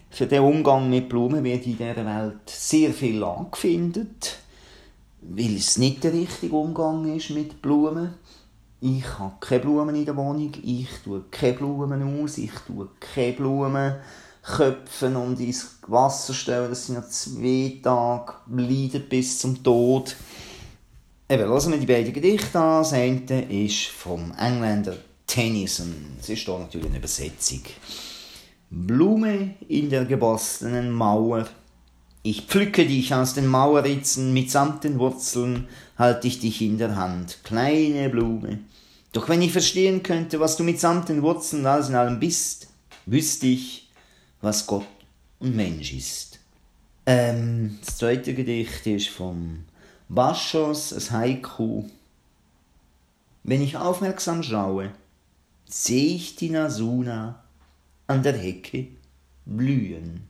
Für 0.10 0.26
den 0.26 0.42
Umgang 0.42 0.90
mit 0.90 1.08
Blumen 1.08 1.44
wird 1.44 1.66
in 1.68 1.78
dieser 1.78 2.06
Welt 2.06 2.50
sehr 2.50 2.94
viel 2.94 3.24
angefindet 3.24 4.40
weil 5.32 5.58
es 5.58 5.78
nicht 5.78 6.04
der 6.04 6.14
richtige 6.14 6.56
Umgang 6.56 7.16
ist 7.16 7.30
mit 7.30 7.62
Blumen. 7.62 8.16
Ich 8.82 9.20
habe 9.20 9.36
keine 9.40 9.62
Blumen 9.62 9.96
in 9.96 10.06
der 10.06 10.16
Wohnung, 10.16 10.52
ich 10.64 10.88
tue 11.04 11.24
keine 11.30 11.54
Blumen 11.54 12.24
aus, 12.24 12.38
ich 12.38 12.52
tue 12.66 12.88
keine 13.00 13.34
Blumen 13.34 13.96
köpfen 14.42 15.16
und 15.16 15.40
ins 15.40 15.80
Wasser 15.88 16.34
stellen, 16.34 16.70
dass 16.70 16.88
sie 16.88 16.94
noch 16.94 17.08
zwei 17.10 17.80
Tage 17.84 18.34
leiden 18.50 19.04
bis 19.10 19.40
zum 19.40 19.62
Tod. 19.62 20.16
Eben, 21.28 21.44
hören 21.44 21.72
wir 21.72 21.78
die 21.78 21.86
beiden 21.86 22.14
Gedichte 22.14 22.60
an. 22.60 22.82
Das 22.82 22.94
eine 22.94 23.66
ist 23.66 23.88
vom 23.88 24.34
Engländer 24.40 24.96
Tennyson. 25.28 25.94
Es 26.20 26.30
ist 26.30 26.40
hier 26.40 26.58
natürlich 26.58 26.88
eine 26.88 26.98
Übersetzung. 26.98 27.62
Blume 28.72 29.56
in 29.68 29.90
der 29.90 30.06
geborstenen 30.06 30.92
Mauer 30.92 31.48
ich 32.22 32.44
pflücke 32.44 32.86
dich 32.86 33.14
aus 33.14 33.34
den 33.34 33.48
Mauerritzen, 33.48 34.34
mitsamt 34.34 34.84
den 34.84 35.00
Wurzeln 35.00 35.68
halte 35.98 36.28
ich 36.28 36.40
dich 36.40 36.62
in 36.62 36.78
der 36.78 36.96
Hand, 36.96 37.40
kleine 37.44 38.10
Blume. 38.10 38.60
Doch 39.12 39.30
wenn 39.30 39.42
ich 39.42 39.52
verstehen 39.52 40.04
könnte, 40.04 40.40
was 40.40 40.56
du 40.56 40.64
mitsamt 40.64 41.10
den 41.10 41.22
Wurzeln 41.22 41.66
alles 41.66 41.90
in 41.90 41.96
allem 41.96 42.20
bist, 42.20 42.68
wüsste 43.06 43.48
ich, 43.48 43.90
was 44.42 44.68
Gott 44.68 44.86
und 45.40 45.56
Mensch 45.56 45.94
ist. 45.94 46.40
Ähm, 47.06 47.80
das 47.84 47.98
zweite 47.98 48.34
Gedicht 48.34 48.86
ist 48.86 49.10
vom 49.10 49.66
Baschos, 50.10 50.94
ein 50.94 51.20
Haiku. 51.20 51.86
Wenn 53.44 53.62
ich 53.62 53.78
aufmerksam 53.78 54.44
schaue, 54.44 54.92
sehe 55.68 56.16
ich 56.16 56.36
die 56.36 56.50
Nasuna 56.50 57.44
an 58.08 58.24
der 58.24 58.38
Hecke 58.38 58.88
blühen. 59.46 60.29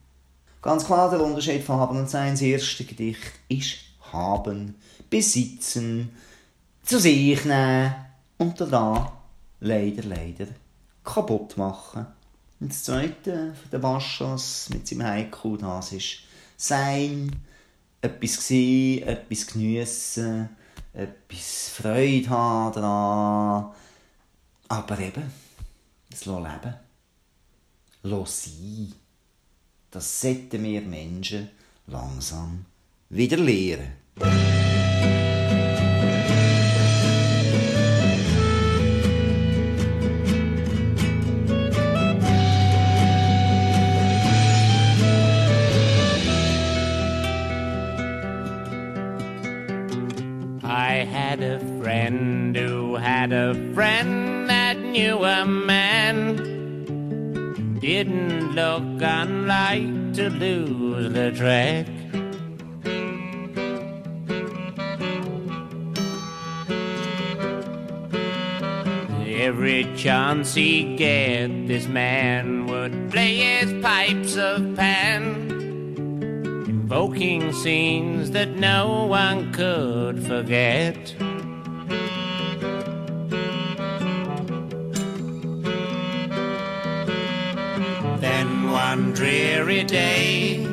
Ganz 0.62 0.86
klar, 0.86 1.10
der 1.10 1.22
Unterschied 1.22 1.64
von 1.64 1.78
Haben 1.78 2.00
und 2.00 2.10
Sein. 2.10 2.32
Das 2.32 2.42
erste 2.42 2.84
Gedicht 2.84 3.32
ist 3.48 3.78
Haben, 4.12 4.76
Besitzen, 5.10 6.10
zu 6.84 7.00
sich 7.00 7.46
nehmen 7.46 7.96
und 8.38 8.60
da 8.60 9.14
leider, 9.62 10.04
leider 10.04 10.48
kaputt 11.04 11.56
machen. 11.56 12.08
Und 12.60 12.72
das 12.72 12.84
zweite 12.84 13.54
von 13.54 13.72
den 13.72 13.82
Baschos 13.82 14.70
mit 14.70 14.86
seinem 14.86 15.04
Haiku, 15.04 15.56
das 15.56 15.94
ist 15.94 16.24
Sein, 16.58 17.34
etwas 18.02 18.48
sehen, 18.48 19.08
etwas 19.08 19.48
geniessen, 19.48 20.50
etwas 20.92 21.70
Freude 21.70 22.30
haben 22.30 22.74
daran. 22.74 23.72
Aber 24.68 25.00
eben, 25.00 25.32
das 26.10 26.26
leben. 26.26 26.74
Lass 28.04 28.44
sein 28.44 28.94
das 29.92 30.22
sollten 30.22 30.64
wir 30.64 30.82
Menschen 30.82 31.50
langsam 31.88 32.66
wieder 33.10 33.38
lernen. 33.38 33.94
I 50.62 51.06
had 51.06 51.42
a 51.42 51.60
friend 51.82 52.56
who 52.56 52.96
had 52.96 53.32
a 53.32 53.54
friend 53.74 54.50
that 54.50 54.78
knew 54.78 55.24
a 55.24 55.46
didn't 58.04 58.56
look 58.56 59.02
unlike 59.02 60.14
to 60.14 60.30
lose 60.30 61.12
the 61.12 61.32
track. 61.32 61.86
Every 69.28 69.84
chance 69.98 70.54
he 70.54 70.96
get, 70.96 71.68
this 71.68 71.88
man 71.88 72.68
would 72.68 73.12
play 73.12 73.36
his 73.36 73.74
pipes 73.84 74.38
of 74.38 74.78
pan, 74.78 75.26
invoking 76.70 77.52
scenes 77.52 78.32
that 78.32 78.52
no 78.52 79.08
one 79.08 79.52
could 79.52 80.26
forget. 80.26 81.14
One 88.92 89.14
dreary 89.14 89.84
day, 89.84 90.64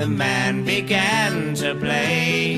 the 0.00 0.08
man 0.08 0.64
began 0.64 1.54
to 1.54 1.72
play, 1.76 2.54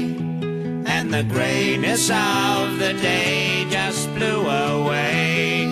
and 0.87 1.12
the 1.12 1.22
grayness 1.24 2.08
of 2.08 2.78
the 2.78 2.94
day 2.94 3.66
just 3.68 4.08
blew 4.14 4.40
away. 4.48 5.66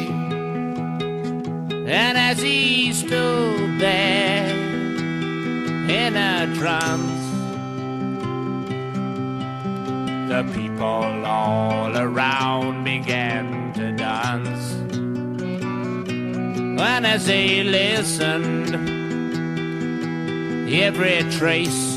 And 1.86 2.18
as 2.18 2.38
he 2.42 2.92
stood 2.92 3.80
there 3.80 4.50
in 6.02 6.12
a 6.14 6.54
trance, 6.58 7.24
the 10.28 10.42
people 10.52 11.24
all 11.24 11.96
around 11.96 12.84
began 12.84 13.72
to 13.72 13.92
dance. 13.92 14.85
When 16.76 17.06
as 17.06 17.26
he 17.26 17.62
listened, 17.62 18.74
every 20.70 21.22
trace 21.30 21.96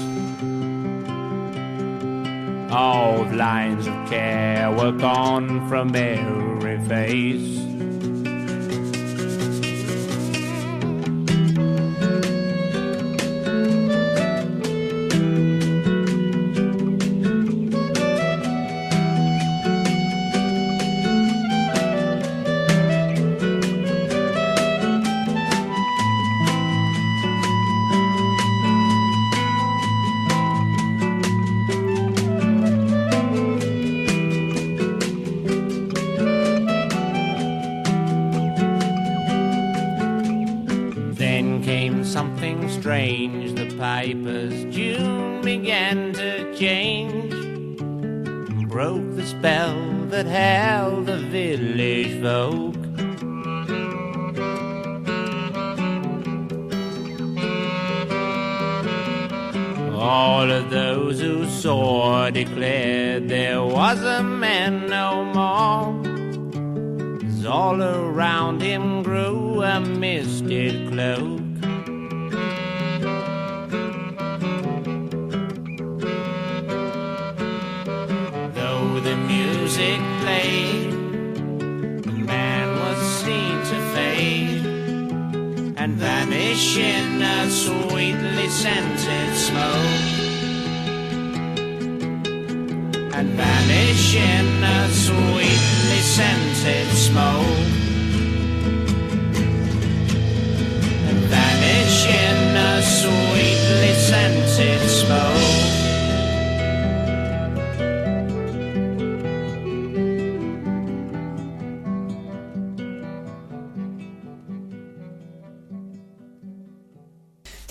of 2.71 3.33
lines 3.33 3.87
of 3.87 4.09
care 4.09 4.71
were 4.71 4.93
gone 4.93 5.67
from 5.67 5.93
every 5.93 6.79
face. 6.87 7.68
The 44.09 44.15
piper's 44.15 44.75
tune 44.75 45.41
began 45.41 46.13
to 46.13 46.55
change. 46.55 47.31
Broke 48.67 49.15
the 49.15 49.23
spell 49.23 49.77
that 50.07 50.25
held 50.25 51.05
the 51.05 51.17
village 51.17 52.19
folk. 52.19 52.75
All 59.93 60.49
of 60.49 60.71
those 60.71 61.21
who 61.21 61.45
saw 61.47 62.31
declared 62.31 62.98
And 93.19 93.31
vanish 93.31 94.15
in 94.15 94.63
a 94.63 94.87
sweetly 94.87 95.99
scented 95.99 96.87
smoke. 96.95 97.78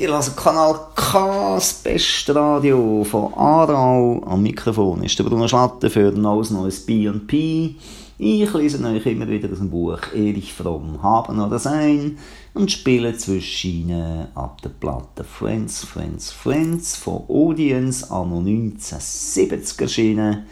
Die 0.08 0.14
hören 0.14 0.36
Kanal 0.36 0.74
K, 0.94 1.56
das 1.56 1.74
beste 1.74 2.34
Radio 2.34 3.04
von 3.04 3.30
Aarau. 3.34 4.22
Am 4.24 4.42
Mikrofon 4.42 5.02
ist 5.04 5.18
der 5.18 5.24
Bruno 5.24 5.46
Schlatter 5.46 5.90
für 5.90 6.10
Neues 6.12 6.48
Neues 6.48 6.86
B&P. 6.86 7.74
Ich 8.16 8.54
lese 8.54 8.82
euch 8.86 9.04
immer 9.04 9.28
wieder 9.28 9.52
aus 9.52 9.58
dem 9.58 9.68
Buch 9.68 10.00
Erich 10.14 10.54
Fromm, 10.54 11.02
Haben 11.02 11.38
oder 11.38 11.58
Sein 11.58 12.16
und 12.54 12.72
spiele 12.72 13.18
zwischen 13.18 13.70
ihnen 13.70 14.28
ab 14.34 14.62
der 14.62 14.70
Platte 14.70 15.24
Friends, 15.24 15.84
Friends, 15.84 16.32
Friends 16.32 16.96
von 16.96 17.24
Audience 17.28 18.10
anno 18.10 18.38
1970 18.38 19.78
erschienen. 19.78 20.46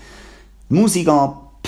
Musik 0.68 1.08
ab, 1.08 1.66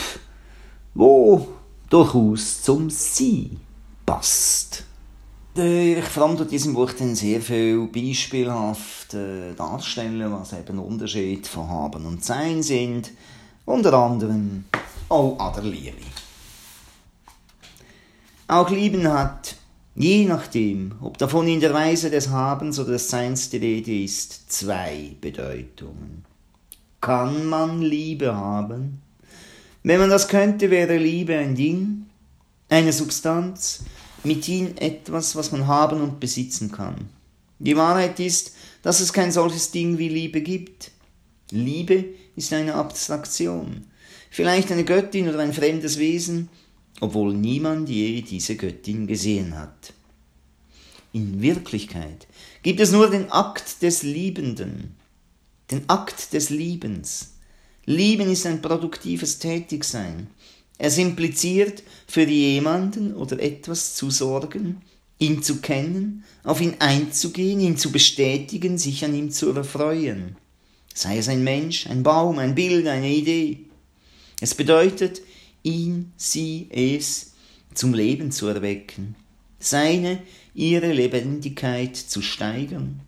wo 0.93 1.49
durchaus 1.89 2.61
zum 2.61 2.91
Sie 2.91 3.57
passt. 4.05 4.88
Der 5.59 6.05
Fromm 6.05 6.37
tut 6.37 6.47
in 6.47 6.51
diesem 6.51 6.75
Buch 6.75 6.93
dann 6.93 7.17
sehr 7.17 7.41
viel 7.41 7.89
beispielhaft 7.89 9.13
äh, 9.15 9.55
darstellen, 9.57 10.31
was 10.31 10.53
eben 10.53 10.79
Unterschied 10.79 11.49
von 11.49 11.69
Haben 11.69 12.07
und 12.07 12.25
Sein 12.25 12.63
sind. 12.63 13.11
Unter 13.65 13.93
anderem 13.95 14.67
auch 15.09 15.37
an 15.41 15.55
der 15.55 15.65
Liebe. 15.65 15.97
Auch 18.47 18.71
Lieben 18.71 19.13
hat, 19.13 19.57
je 19.97 20.27
nachdem, 20.27 20.95
ob 21.01 21.19
davon 21.19 21.49
in 21.49 21.59
der 21.59 21.75
Weise 21.75 22.09
des 22.09 22.29
Habens 22.29 22.79
oder 22.79 22.93
des 22.93 23.11
Seins 23.11 23.51
die 23.51 23.57
Rede 23.57 24.05
ist, 24.05 24.53
zwei 24.53 25.17
Bedeutungen. 25.21 26.25
Kann 27.01 27.47
man 27.47 27.83
Liebe 27.83 28.33
haben? 28.33 29.03
Wenn 29.83 29.99
man 29.99 30.11
das 30.11 30.29
könnte, 30.29 30.71
wäre 30.71 30.99
Liebe 30.99 31.37
ein 31.37 31.57
Ding, 31.57 32.07
eine 32.69 32.93
Substanz, 32.93 33.83
mithin 34.25 34.77
etwas, 34.77 35.37
was 35.37 35.53
man 35.53 35.67
haben 35.67 36.01
und 36.01 36.21
besitzen 36.21 36.73
kann. 36.73 37.09
Die 37.59 37.77
Wahrheit 37.77 38.21
ist, 38.21 38.53
dass 38.83 39.01
es 39.01 39.13
kein 39.13 39.33
solches 39.33 39.71
Ding 39.71 39.99
wie 39.99 40.09
Liebe 40.09 40.41
gibt. 40.41 40.93
Liebe 41.51 42.05
ist 42.37 42.53
eine 42.53 42.75
Abstraktion, 42.75 43.85
vielleicht 44.31 44.71
eine 44.71 44.85
Göttin 44.85 45.29
oder 45.29 45.41
ein 45.41 45.53
fremdes 45.53 45.99
Wesen, 45.99 46.49
obwohl 47.01 47.35
niemand 47.35 47.89
je 47.89 48.23
diese 48.23 48.57
Göttin 48.57 49.07
gesehen 49.07 49.59
hat. 49.59 49.93
In 51.13 51.41
Wirklichkeit 51.41 52.27
gibt 52.63 52.81
es 52.81 52.93
nur 52.93 53.11
den 53.11 53.33
Akt 53.33 53.83
des 53.83 54.03
Liebenden, 54.03 54.95
den 55.71 55.89
Akt 55.89 56.33
des 56.33 56.51
Liebens. 56.51 57.35
Lieben 57.87 58.31
ist 58.31 58.47
ein 58.47 58.61
produktives 58.61 59.39
Tätigsein. 59.39 60.29
Es 60.77 60.99
impliziert, 60.99 61.83
für 62.09 62.25
jemanden 62.25 63.15
oder 63.15 63.41
etwas 63.41 63.95
zu 63.95 64.11
sorgen, 64.11 64.81
ihn 65.19 65.43
zu 65.43 65.61
kennen, 65.61 66.25
auf 66.43 66.61
ihn 66.61 66.77
einzugehen, 66.79 67.61
ihn 67.61 67.77
zu 67.77 67.93
bestätigen, 67.93 68.79
sich 68.79 69.05
an 69.05 69.15
ihm 69.15 69.31
zu 69.31 69.53
erfreuen. 69.53 70.37
Sei 70.95 71.19
es 71.19 71.29
ein 71.29 71.45
Mensch, 71.45 71.87
ein 71.87 72.03
Baum, 72.03 72.39
ein 72.39 72.55
Bild, 72.55 72.87
eine 72.87 73.11
Idee. 73.11 73.61
Es 74.41 74.55
bedeutet, 74.55 75.21
ihn, 75.63 76.13
sie, 76.17 76.69
es 76.71 77.33
zum 77.75 77.93
Leben 77.95 78.33
zu 78.33 78.47
erwecken, 78.47 79.15
seine, 79.59 80.21
ihre 80.55 80.93
Lebendigkeit 80.93 81.97
zu 81.97 82.23
steigern. 82.23 83.01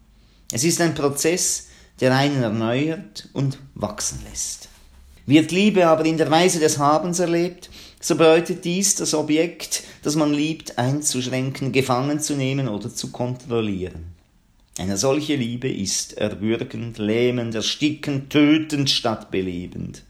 Es 0.53 0.63
ist 0.63 0.81
ein 0.81 0.95
Prozess, 0.95 1.69
der 2.01 2.15
einen 2.15 2.43
erneuert 2.43 3.29
und 3.33 3.59
wachsen 3.75 4.21
lässt. 4.29 4.69
Wird 5.27 5.53
Liebe 5.53 5.87
aber 5.87 6.05
in 6.05 6.19
der 6.19 6.31
Weise 6.31 6.59
des 6.59 6.79
Habens 6.79 7.19
erlebt, 7.19 7.71
so 8.01 8.17
bedeutet 8.17 8.65
dies, 8.65 8.95
das 8.95 9.13
Objekt, 9.13 9.85
das 10.03 10.17
man 10.17 10.33
liebt, 10.33 10.79
einzuschränken, 10.79 11.71
gefangen 11.71 12.19
zu 12.19 12.35
nehmen 12.35 12.67
oder 12.69 12.93
zu 12.93 13.13
kontrollieren. 13.13 14.07
Eine 14.79 14.97
solche 14.97 15.37
Liebe 15.37 15.71
ist 15.71 16.17
erwürgend, 16.17 16.97
lähmend, 16.97 17.55
erstickend, 17.55 18.31
tötend 18.31 18.89
statt 18.89 19.31
belebend. 19.31 20.03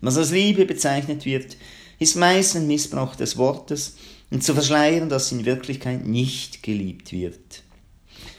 Was 0.00 0.16
als 0.16 0.32
Liebe 0.32 0.66
bezeichnet 0.66 1.24
wird, 1.24 1.56
ist 2.00 2.16
meist 2.16 2.56
ein 2.56 2.66
Missbrauch 2.66 3.14
des 3.14 3.36
Wortes 3.36 3.96
und 4.30 4.42
zu 4.42 4.54
verschleiern, 4.54 5.08
dass 5.08 5.30
in 5.30 5.44
Wirklichkeit 5.44 6.04
nicht 6.04 6.64
geliebt 6.64 7.12
wird. 7.12 7.62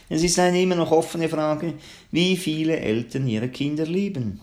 Es 0.09 0.23
ist 0.23 0.39
eine 0.39 0.61
immer 0.61 0.75
noch 0.75 0.91
offene 0.91 1.29
Frage, 1.29 1.75
wie 2.11 2.35
viele 2.35 2.77
Eltern 2.77 3.27
ihre 3.27 3.49
Kinder 3.49 3.85
lieben. 3.85 4.41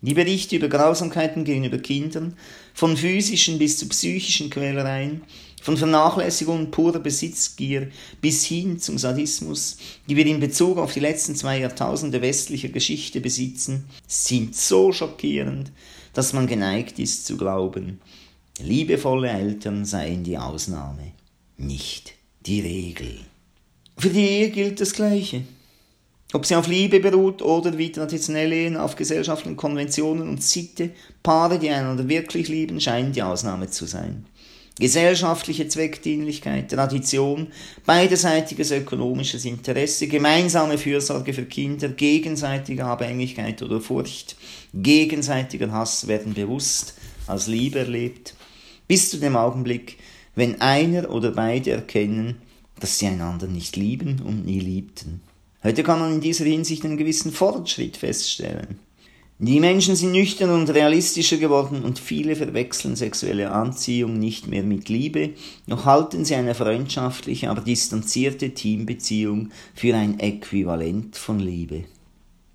Die 0.00 0.14
Berichte 0.14 0.56
über 0.56 0.68
Grausamkeiten 0.68 1.44
gegenüber 1.44 1.78
Kindern, 1.78 2.36
von 2.72 2.96
physischen 2.96 3.58
bis 3.58 3.78
zu 3.78 3.88
psychischen 3.88 4.48
Quälereien, 4.48 5.22
von 5.60 5.76
Vernachlässigung 5.76 6.70
purer 6.70 7.00
Besitzgier 7.00 7.90
bis 8.20 8.44
hin 8.44 8.78
zum 8.78 8.96
Sadismus, 8.96 9.76
die 10.08 10.14
wir 10.14 10.24
in 10.26 10.38
Bezug 10.38 10.78
auf 10.78 10.92
die 10.92 11.00
letzten 11.00 11.34
zwei 11.34 11.58
Jahrtausende 11.58 12.22
westlicher 12.22 12.68
Geschichte 12.68 13.20
besitzen, 13.20 13.86
sind 14.06 14.54
so 14.54 14.92
schockierend, 14.92 15.72
dass 16.12 16.32
man 16.32 16.46
geneigt 16.46 17.00
ist 17.00 17.26
zu 17.26 17.36
glauben, 17.36 18.00
liebevolle 18.60 19.30
Eltern 19.30 19.84
seien 19.84 20.22
die 20.22 20.38
Ausnahme, 20.38 21.12
nicht 21.56 22.14
die 22.46 22.60
Regel. 22.60 23.18
Für 23.96 24.10
die 24.10 24.28
Ehe 24.28 24.50
gilt 24.50 24.80
das 24.80 24.92
Gleiche. 24.92 25.42
Ob 26.34 26.44
sie 26.44 26.56
auf 26.56 26.66
Liebe 26.66 27.00
beruht 27.00 27.40
oder 27.40 27.78
wie 27.78 27.90
traditionelle 27.90 28.54
Ehen 28.54 28.76
auf 28.76 28.96
gesellschaftlichen 28.96 29.56
Konventionen 29.56 30.28
und 30.28 30.42
Sitte, 30.42 30.90
Paare, 31.22 31.58
die 31.58 31.70
einander 31.70 32.06
wirklich 32.06 32.48
lieben, 32.48 32.82
scheinen 32.82 33.12
die 33.12 33.22
Ausnahme 33.22 33.70
zu 33.70 33.86
sein. 33.86 34.26
Gesellschaftliche 34.78 35.68
Zweckdienlichkeit, 35.68 36.70
Tradition, 36.70 37.48
beiderseitiges 37.86 38.70
ökonomisches 38.70 39.46
Interesse, 39.46 40.06
gemeinsame 40.06 40.76
Fürsorge 40.76 41.32
für 41.32 41.46
Kinder, 41.46 41.88
gegenseitige 41.88 42.84
Abhängigkeit 42.84 43.62
oder 43.62 43.80
Furcht, 43.80 44.36
gegenseitiger 44.74 45.72
Hass 45.72 46.08
werden 46.08 46.34
bewusst 46.34 46.94
als 47.26 47.46
Liebe 47.46 47.80
erlebt, 47.80 48.34
bis 48.86 49.10
zu 49.10 49.16
dem 49.16 49.34
Augenblick, 49.34 49.96
wenn 50.34 50.60
einer 50.60 51.10
oder 51.10 51.32
beide 51.32 51.70
erkennen, 51.70 52.36
dass 52.78 52.98
sie 52.98 53.06
einander 53.06 53.46
nicht 53.46 53.76
lieben 53.76 54.20
und 54.24 54.44
nie 54.44 54.60
liebten. 54.60 55.22
Heute 55.68 55.82
kann 55.82 56.00
man 56.00 56.14
in 56.14 56.22
dieser 56.22 56.46
Hinsicht 56.46 56.82
einen 56.86 56.96
gewissen 56.96 57.30
Fortschritt 57.30 57.98
feststellen. 57.98 58.78
Die 59.38 59.60
Menschen 59.60 59.96
sind 59.96 60.12
nüchtern 60.12 60.48
und 60.48 60.70
realistischer 60.70 61.36
geworden 61.36 61.82
und 61.82 61.98
viele 61.98 62.36
verwechseln 62.36 62.96
sexuelle 62.96 63.50
Anziehung 63.50 64.18
nicht 64.18 64.46
mehr 64.46 64.62
mit 64.62 64.88
Liebe, 64.88 65.34
noch 65.66 65.84
halten 65.84 66.24
sie 66.24 66.36
eine 66.36 66.54
freundschaftliche, 66.54 67.50
aber 67.50 67.60
distanzierte 67.60 68.54
Teambeziehung 68.54 69.50
für 69.74 69.94
ein 69.94 70.18
Äquivalent 70.20 71.18
von 71.18 71.38
Liebe. 71.38 71.84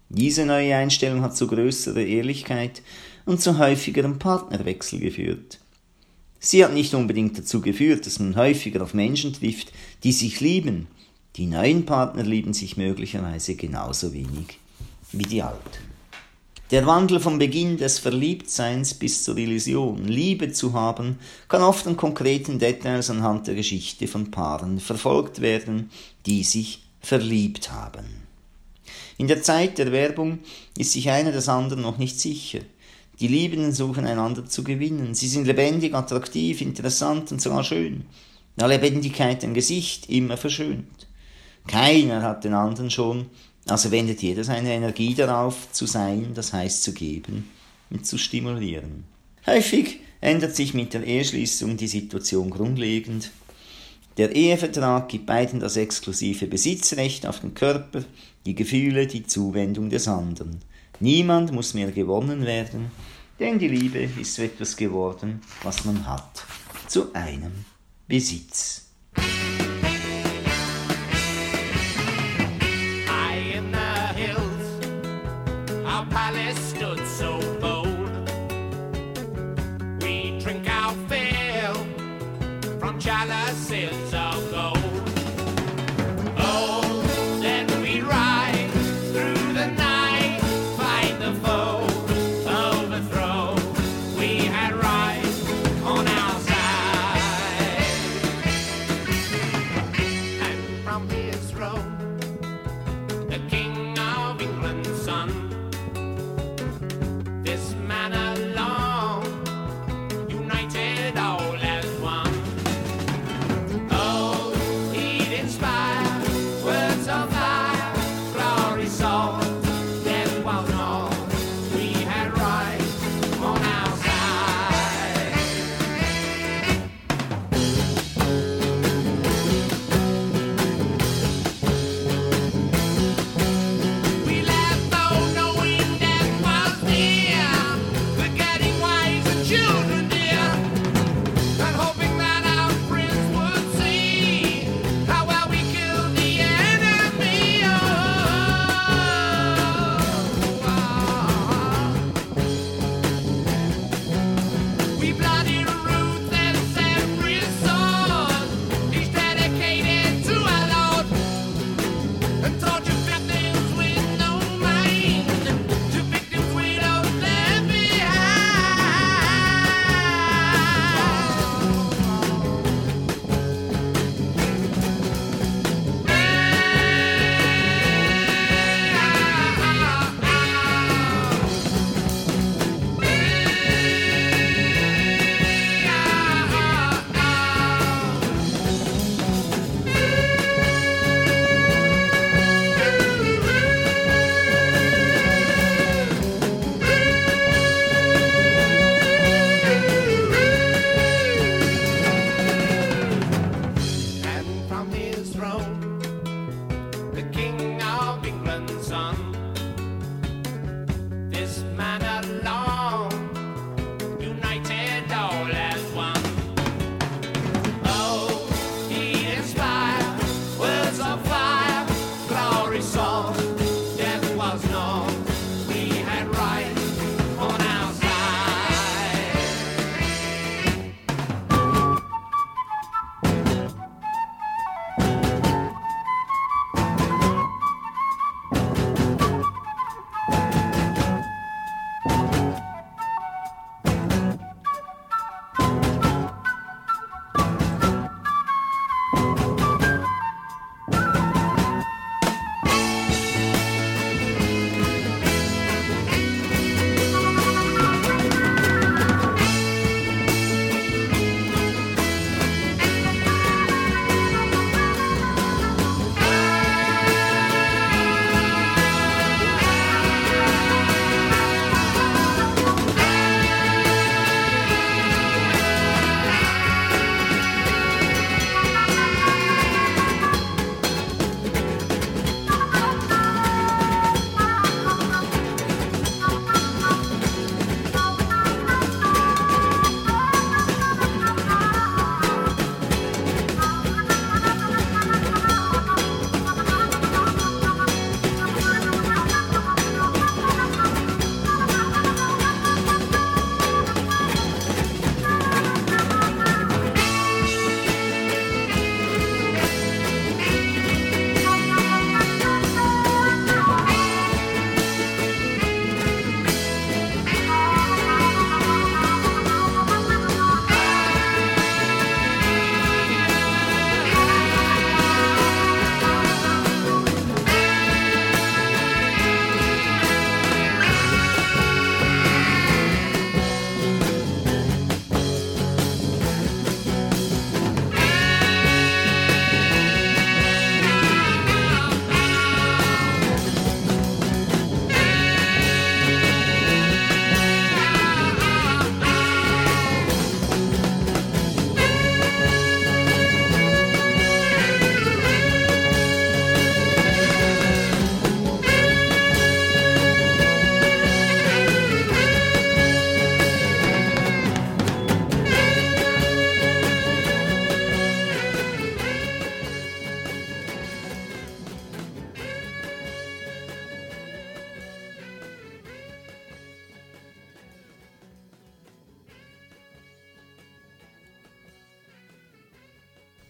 Diese 0.10 0.47
neue 0.47 0.76
Einstellung 0.76 1.21
hat 1.21 1.38
zu 1.38 1.45
größerer 1.45 2.02
Ehrlichkeit 2.02 2.82
und 3.28 3.41
zu 3.41 3.60
häufigerem 3.60 4.17
Partnerwechsel 4.17 4.99
geführt. 4.99 5.60
Sie 6.39 6.65
hat 6.65 6.73
nicht 6.73 6.95
unbedingt 6.95 7.38
dazu 7.38 7.62
geführt, 7.62 8.08
dass 8.08 8.17
man 8.17 8.36
häufiger 8.36 8.82
auf 8.82 8.95
Menschen 8.95 9.34
trifft, 9.34 9.71
die 10.04 10.13
sich 10.13 10.39
lieben. 10.39 10.88
Die 11.36 11.48
neuen 11.48 11.86
Partner 11.86 12.22
lieben 12.22 12.54
sich 12.54 12.78
möglicherweise 12.78 13.56
genauso 13.56 14.13
wenig 14.13 14.60
wie 15.12 15.24
die 15.24 15.41
alten. 15.41 15.93
Der 16.69 16.86
Wandel 16.86 17.19
vom 17.19 17.39
Beginn 17.39 17.78
des 17.78 17.98
Verliebtseins 17.98 18.93
bis 18.93 19.24
zur 19.24 19.38
Illusion, 19.38 20.06
Liebe 20.06 20.52
zu 20.52 20.74
haben, 20.74 21.17
kann 21.48 21.63
oft 21.63 21.88
an 21.88 21.98
konkreten 21.98 22.60
Details 22.60 23.10
anhand 23.10 23.48
der 23.48 23.56
Geschichte 23.56 24.08
von 24.08 24.30
Paaren 24.30 24.80
verfolgt 24.80 25.41
werden, 25.41 25.89
die 26.28 26.43
sich 26.43 26.84
verliebt 27.02 27.72
haben. 27.72 28.06
In 29.17 29.28
der 29.28 29.41
Zeit 29.41 29.80
der 29.80 29.91
Werbung 29.91 30.39
ist 30.78 30.91
sich 30.91 31.10
einer 31.10 31.32
des 31.32 31.50
anderen 31.50 31.82
noch 31.82 31.98
nicht 31.98 32.19
sicher. 32.19 32.60
Die 33.19 33.28
Liebenden 33.28 33.72
suchen 33.74 34.06
einander 34.06 34.46
zu 34.46 34.63
gewinnen. 34.63 35.15
Sie 35.15 35.28
sind 35.28 35.48
lebendig, 35.48 35.96
attraktiv, 35.96 36.62
interessant 36.62 37.32
und 37.32 37.41
sogar 37.41 37.63
schön. 37.63 38.06
Na 38.56 38.67
Lebendigkeit 38.67 39.43
ein 39.43 39.56
Gesicht 39.56 40.10
immer 40.10 40.38
verschönt. 40.38 41.08
Keiner 41.67 42.21
hat 42.21 42.43
den 42.43 42.54
anderen 42.54 42.89
schon 42.89 43.30
also 43.67 43.91
wendet 43.91 44.21
jeder 44.21 44.43
seine 44.43 44.73
Energie 44.73 45.15
darauf, 45.15 45.71
zu 45.71 45.86
sein, 45.86 46.34
das 46.34 46.54
heißt 46.54 46.84
zu 46.84 46.93
geben 46.93 47.49
und 47.89 48.06
zu 48.06 48.17
stimulieren. 48.17 49.06
Häufig 49.45 49.99
ändert 50.21 50.56
sich 50.56 50.73
mit 50.73 50.93
der 50.93 51.06
Eheschließung 51.06 51.78
die 51.78 51.88
Situation 51.88 52.49
grundlegend. 52.49 53.32
Der 54.17 54.36
Ehevertrag 54.36 55.10
gibt 55.10 55.26
beiden 55.26 55.60
das 55.60 55.78
exklusive 55.78 56.47
Besitzrecht 56.47 57.26
auf 57.26 57.39
den 57.39 57.54
Körper, 57.54 58.04
die 58.45 58.56
Gefühle, 58.56 59.08
die 59.08 59.26
Zuwendung 59.26 59.89
des 59.89 60.08
anderen. 60.08 60.60
Niemand 60.99 61.52
muss 61.52 61.73
mehr 61.73 61.91
gewonnen 61.91 62.45
werden, 62.45 62.91
denn 63.39 63.60
die 63.60 63.67
Liebe 63.67 64.10
ist 64.19 64.36
so 64.36 64.43
etwas 64.43 64.78
geworden, 64.78 65.41
was 65.63 65.84
man 65.86 66.06
hat, 66.06 66.43
zu 66.88 67.13
einem 67.13 67.65
Besitz. 68.08 68.86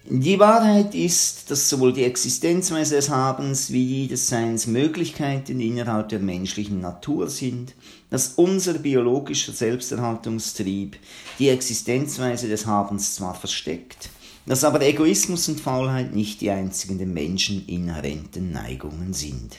Die 0.09 0.37
Wahrheit 0.37 0.93
ist, 0.95 1.49
dass 1.49 1.69
sowohl 1.69 1.93
die 1.93 2.03
Existenzweise 2.03 2.95
des 2.95 3.09
Habens 3.09 3.71
wie 3.71 4.01
die 4.01 4.07
des 4.09 4.27
Seins 4.27 4.67
Möglichkeiten 4.67 5.61
innerhalb 5.61 6.09
der 6.09 6.19
menschlichen 6.19 6.81
Natur 6.81 7.29
sind, 7.29 7.73
dass 8.09 8.33
unser 8.35 8.73
biologischer 8.73 9.53
Selbsterhaltungstrieb 9.53 10.97
die 11.39 11.47
Existenzweise 11.47 12.49
des 12.49 12.65
Habens 12.65 13.15
zwar 13.15 13.33
versteckt, 13.33 14.09
dass 14.45 14.65
aber 14.65 14.81
Egoismus 14.81 15.47
und 15.47 15.61
Faulheit 15.61 16.13
nicht 16.13 16.41
die 16.41 16.49
einzigen 16.49 16.97
dem 16.97 17.13
Menschen 17.13 17.65
inhärenten 17.65 18.51
Neigungen 18.51 19.13
sind. 19.13 19.55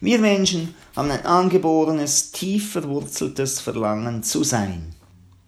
Wir 0.00 0.20
Menschen 0.20 0.76
haben 0.94 1.10
ein 1.10 1.26
angeborenes, 1.26 2.30
tief 2.30 2.70
verwurzeltes 2.70 3.58
Verlangen 3.58 4.22
zu 4.22 4.44
sein, 4.44 4.94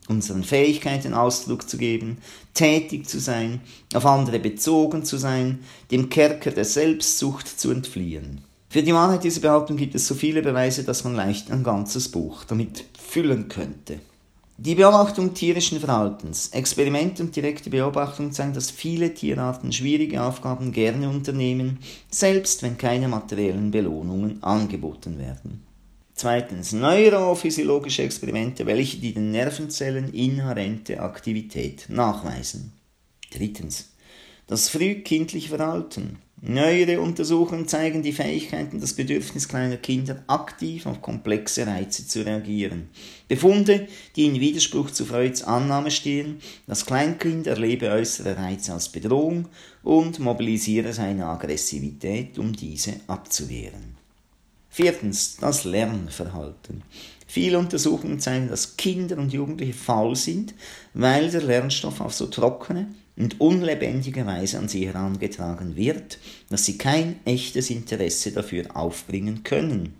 unseren 0.09 0.45
Fähigkeiten 0.45 1.15
Ausdruck 1.15 1.69
zu 1.69 1.79
geben, 1.79 2.19
tätig 2.55 3.09
zu 3.09 3.19
sein, 3.19 3.61
auf 3.95 4.07
andere 4.07 4.39
bezogen 4.39 5.05
zu 5.05 5.17
sein, 5.17 5.61
dem 5.91 6.09
Kerker 6.09 6.51
der 6.51 6.65
Selbstsucht 6.65 7.49
zu 7.49 7.71
entfliehen. 7.71 8.41
Für 8.69 8.83
die 8.83 8.95
Wahrheit 8.95 9.25
dieser 9.25 9.41
Behauptung 9.41 9.77
gibt 9.77 9.95
es 9.95 10.07
so 10.07 10.15
viele 10.15 10.41
Beweise, 10.41 10.83
dass 10.83 11.05
man 11.05 11.15
leicht 11.15 11.51
ein 11.51 11.63
ganzes 11.63 12.09
Buch 12.09 12.45
damit 12.45 12.85
füllen 12.99 13.49
könnte. 13.49 13.99
Die 14.59 14.75
Beobachtung 14.75 15.35
tierischen 15.35 15.81
Verhaltens. 15.81 16.49
Experimente 16.51 17.23
und 17.23 17.35
direkte 17.35 17.69
Beobachtung 17.69 18.33
zeigen, 18.33 18.53
dass 18.53 18.71
viele 18.71 19.13
Tierarten 19.13 19.73
schwierige 19.73 20.23
Aufgaben 20.23 20.73
gerne 20.73 21.09
unternehmen, 21.09 21.81
selbst 22.11 22.63
wenn 22.63 22.79
keine 22.79 23.09
materiellen 23.09 23.71
Belohnungen 23.71 24.43
angeboten 24.43 25.19
werden. 25.19 25.63
Zweitens, 26.15 26.73
neurophysiologische 26.73 28.03
Experimente, 28.03 28.67
welche 28.67 28.99
die 28.99 29.15
den 29.15 29.31
Nervenzellen 29.31 30.13
inhärente 30.13 31.01
Aktivität 31.01 31.87
nachweisen. 31.89 32.73
Drittens, 33.31 33.93
das 34.47 34.69
frühkindliche 34.69 35.49
Verhalten. 35.49 36.19
Neuere 36.45 37.01
Untersuchungen 37.01 37.69
zeigen 37.69 38.03
die 38.03 38.13
Fähigkeiten, 38.13 38.81
das 38.81 38.95
Bedürfnis 38.95 39.49
kleiner 39.49 39.77
Kinder 39.77 40.25
aktiv 40.27 40.87
auf 40.87 41.01
komplexe 41.01 41.67
Reize 41.67 42.07
zu 42.07 42.27
reagieren. 42.27 42.89
Befunde, 43.29 43.87
die 44.17 44.27
in 44.27 44.41
Widerspruch 44.41 44.91
zu 44.91 45.05
Freuds 45.05 45.45
Annahme 45.45 45.93
stehen, 45.93 46.41
das 46.67 46.85
Kleinkind 46.85 47.47
erlebe 47.47 47.91
äußere 47.91 48.37
Reize 48.37 48.73
als 48.73 48.89
Bedrohung 48.89 49.49
und 49.85 50.19
mobilisiere 50.19 50.93
seine 50.93 51.27
Aggressivität, 51.27 52.39
um 52.41 52.53
diese 52.53 52.95
abzuwehren. 53.07 54.02
Viertens, 54.75 55.37
das 55.37 55.65
Lernverhalten. 55.65 56.83
Viele 57.27 57.59
Untersuchungen 57.59 58.21
zeigen, 58.21 58.49
dass 58.49 58.79
Kinder 58.79 59.19
und 59.19 59.31
Jugendliche 59.31 59.75
faul 59.75 60.17
sind, 60.17 60.55
weil 60.95 61.31
der 61.31 61.43
Lernstoff 61.43 62.01
auf 62.01 62.15
so 62.15 62.27
trockene, 62.27 62.87
und 63.15 63.39
unlebendige 63.39 64.25
Weise 64.25 64.59
an 64.59 64.69
sie 64.69 64.87
herangetragen 64.87 65.77
wird, 65.77 66.19
dass 66.49 66.65
sie 66.65 66.79
kein 66.79 67.21
echtes 67.27 67.69
Interesse 67.69 68.33
dafür 68.33 68.75
aufbringen 68.75 69.43
können. 69.45 69.93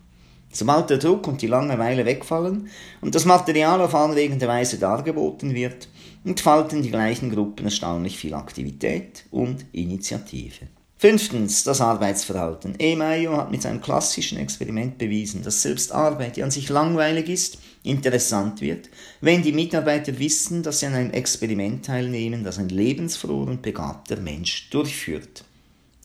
Sobald 0.51 0.89
der 0.89 0.97
Druck 0.97 1.29
und 1.29 1.43
die 1.43 1.49
Langeweile 1.49 2.07
wegfallen 2.07 2.69
und 3.03 3.15
das 3.15 3.27
Material 3.27 3.83
auf 3.83 3.95
anregende 3.95 4.49
Weise 4.49 4.79
dargeboten 4.79 5.55
wird, 5.55 5.89
entfalten 6.25 6.83
die 6.83 6.91
gleichen 6.91 7.31
Gruppen 7.31 7.67
erstaunlich 7.67 8.17
viel 8.17 8.33
Aktivität 8.33 9.27
und 9.31 9.67
Initiative. 9.73 10.67
Fünftens, 11.03 11.65
das 11.65 11.81
Arbeitsverhalten. 11.81 12.77
E. 12.79 12.95
Mayo 12.95 13.37
hat 13.37 13.51
mit 13.51 13.63
seinem 13.63 13.81
klassischen 13.81 14.39
Experiment 14.39 14.99
bewiesen, 14.99 15.43
dass 15.43 15.61
selbst 15.61 15.91
Arbeit, 15.91 16.37
die 16.37 16.45
an 16.45 16.53
sich 16.53 16.69
langweilig 16.69 17.29
ist, 17.29 17.59
interessant 17.83 18.61
wird, 18.61 18.89
wenn 19.21 19.43
die 19.43 19.51
Mitarbeiter 19.51 20.17
wissen, 20.21 20.63
dass 20.63 20.79
sie 20.79 20.87
an 20.87 20.95
einem 20.95 21.11
Experiment 21.11 21.85
teilnehmen, 21.87 22.45
das 22.45 22.61
ein 22.61 22.69
lebensfroher 22.69 23.49
und 23.49 23.63
begabter 23.63 24.21
Mensch 24.21 24.71
durchführt, 24.71 25.43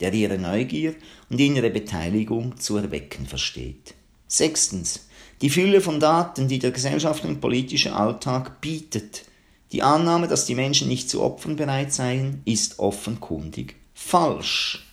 der 0.00 0.12
ihre 0.12 0.36
Neugier 0.36 0.96
und 1.30 1.38
innere 1.38 1.70
Beteiligung 1.70 2.56
zu 2.58 2.76
erwecken 2.78 3.24
versteht. 3.24 3.94
Sechstens, 4.26 5.06
die 5.42 5.50
Fülle 5.50 5.80
von 5.80 6.00
Daten, 6.00 6.48
die 6.48 6.58
der 6.58 6.72
gesellschaftliche 6.72 7.34
und 7.34 7.40
politische 7.40 7.94
Alltag 7.94 8.60
bietet. 8.60 9.26
Die 9.70 9.84
Annahme, 9.84 10.26
dass 10.26 10.46
die 10.46 10.56
Menschen 10.56 10.88
nicht 10.88 11.08
zu 11.08 11.22
Opfern 11.22 11.54
bereit 11.54 11.92
seien, 11.92 12.42
ist 12.44 12.80
offenkundig 12.80 13.76
falsch. 13.94 14.87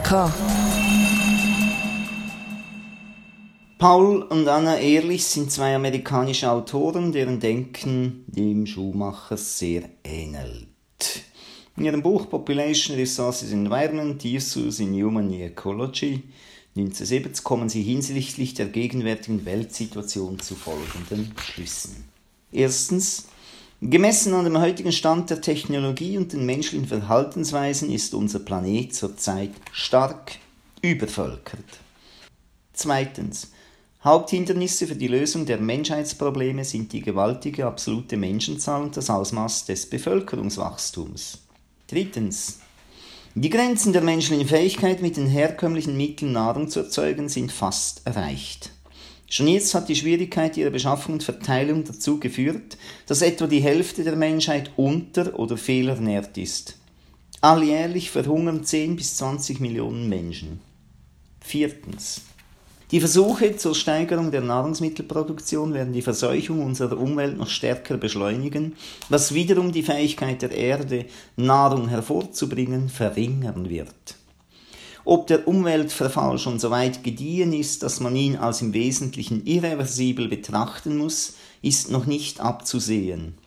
Kanal 0.00 0.02
K. 0.02 0.32
Paul 3.78 4.22
und 4.22 4.48
Anna 4.48 4.78
Ehrlich 4.78 5.24
sind 5.24 5.50
zwei 5.50 5.74
amerikanische 5.74 6.50
Autoren, 6.50 7.12
deren 7.12 7.40
Denken 7.40 8.24
dem 8.26 8.66
Schuhmachers 8.66 9.58
sehr 9.58 9.84
ähnelt. 10.04 10.68
In 11.76 11.84
ihrem 11.84 12.02
Buch 12.02 12.28
Population 12.28 12.96
Resources 12.96 13.52
Environment 13.52 14.22
Issues 14.24 14.80
in 14.80 14.92
Human 15.02 15.32
Ecology 15.32 16.24
1970 16.76 17.44
kommen 17.44 17.68
sie 17.68 17.82
hinsichtlich 17.82 18.54
der 18.54 18.66
gegenwärtigen 18.66 19.44
Weltsituation 19.44 20.38
zu 20.40 20.56
folgenden 20.56 21.32
Schlüssen. 21.38 22.04
Erstens, 22.52 23.28
gemessen 23.80 24.34
an 24.34 24.44
dem 24.44 24.58
heutigen 24.58 24.92
Stand 24.92 25.30
der 25.30 25.40
Technologie 25.40 26.18
und 26.18 26.32
den 26.32 26.46
menschlichen 26.46 26.86
Verhaltensweisen 26.86 27.90
ist 27.90 28.14
unser 28.14 28.38
Planet 28.38 28.94
zurzeit 28.94 29.52
stark 29.72 30.32
übervölkert. 30.82 31.64
Zweitens, 32.72 33.52
Haupthindernisse 34.04 34.86
für 34.86 34.94
die 34.94 35.08
Lösung 35.08 35.46
der 35.46 35.58
Menschheitsprobleme 35.58 36.64
sind 36.64 36.92
die 36.92 37.00
gewaltige 37.00 37.66
absolute 37.66 38.16
Menschenzahl 38.16 38.82
und 38.82 38.96
das 38.96 39.10
Ausmaß 39.10 39.64
des 39.66 39.90
Bevölkerungswachstums. 39.90 41.38
Drittens. 41.88 42.60
Die 43.34 43.50
Grenzen 43.50 43.92
der 43.92 44.02
menschlichen 44.02 44.46
Fähigkeit, 44.46 45.02
mit 45.02 45.16
den 45.16 45.26
herkömmlichen 45.26 45.96
Mitteln 45.96 46.32
Nahrung 46.32 46.68
zu 46.68 46.80
erzeugen, 46.80 47.28
sind 47.28 47.50
fast 47.50 48.06
erreicht. 48.06 48.70
Schon 49.28 49.48
jetzt 49.48 49.74
hat 49.74 49.88
die 49.88 49.96
Schwierigkeit 49.96 50.56
ihrer 50.56 50.70
Beschaffung 50.70 51.14
und 51.14 51.22
Verteilung 51.24 51.84
dazu 51.84 52.20
geführt, 52.20 52.76
dass 53.06 53.22
etwa 53.22 53.46
die 53.46 53.60
Hälfte 53.60 54.04
der 54.04 54.16
Menschheit 54.16 54.70
unter- 54.76 55.38
oder 55.38 55.56
fehlernährt 55.56 56.38
ist. 56.38 56.78
Alljährlich 57.40 58.10
verhungern 58.10 58.64
10 58.64 58.96
bis 58.96 59.16
20 59.16 59.60
Millionen 59.60 60.08
Menschen. 60.08 60.60
Viertens. 61.40 62.22
Die 62.92 63.00
Versuche 63.00 63.56
zur 63.56 63.74
Steigerung 63.74 64.30
der 64.30 64.42
Nahrungsmittelproduktion 64.42 65.74
werden 65.74 65.92
die 65.92 66.02
Verseuchung 66.02 66.64
unserer 66.64 66.96
Umwelt 66.98 67.36
noch 67.36 67.48
stärker 67.48 67.96
beschleunigen, 67.96 68.76
was 69.08 69.34
wiederum 69.34 69.72
die 69.72 69.82
Fähigkeit 69.82 70.40
der 70.42 70.52
Erde, 70.52 71.06
Nahrung 71.34 71.88
hervorzubringen, 71.88 72.88
verringern 72.88 73.68
wird. 73.68 74.14
Ob 75.08 75.28
der 75.28 75.46
Umweltverfall 75.46 76.36
schon 76.36 76.58
so 76.58 76.72
weit 76.72 77.04
gediehen 77.04 77.52
ist, 77.52 77.84
dass 77.84 78.00
man 78.00 78.16
ihn 78.16 78.34
als 78.34 78.60
im 78.60 78.74
Wesentlichen 78.74 79.46
irreversibel 79.46 80.26
betrachten 80.26 80.96
muss, 80.96 81.34
ist 81.62 81.92
noch 81.92 82.06
nicht 82.06 82.40
abzusehen. 82.40 83.38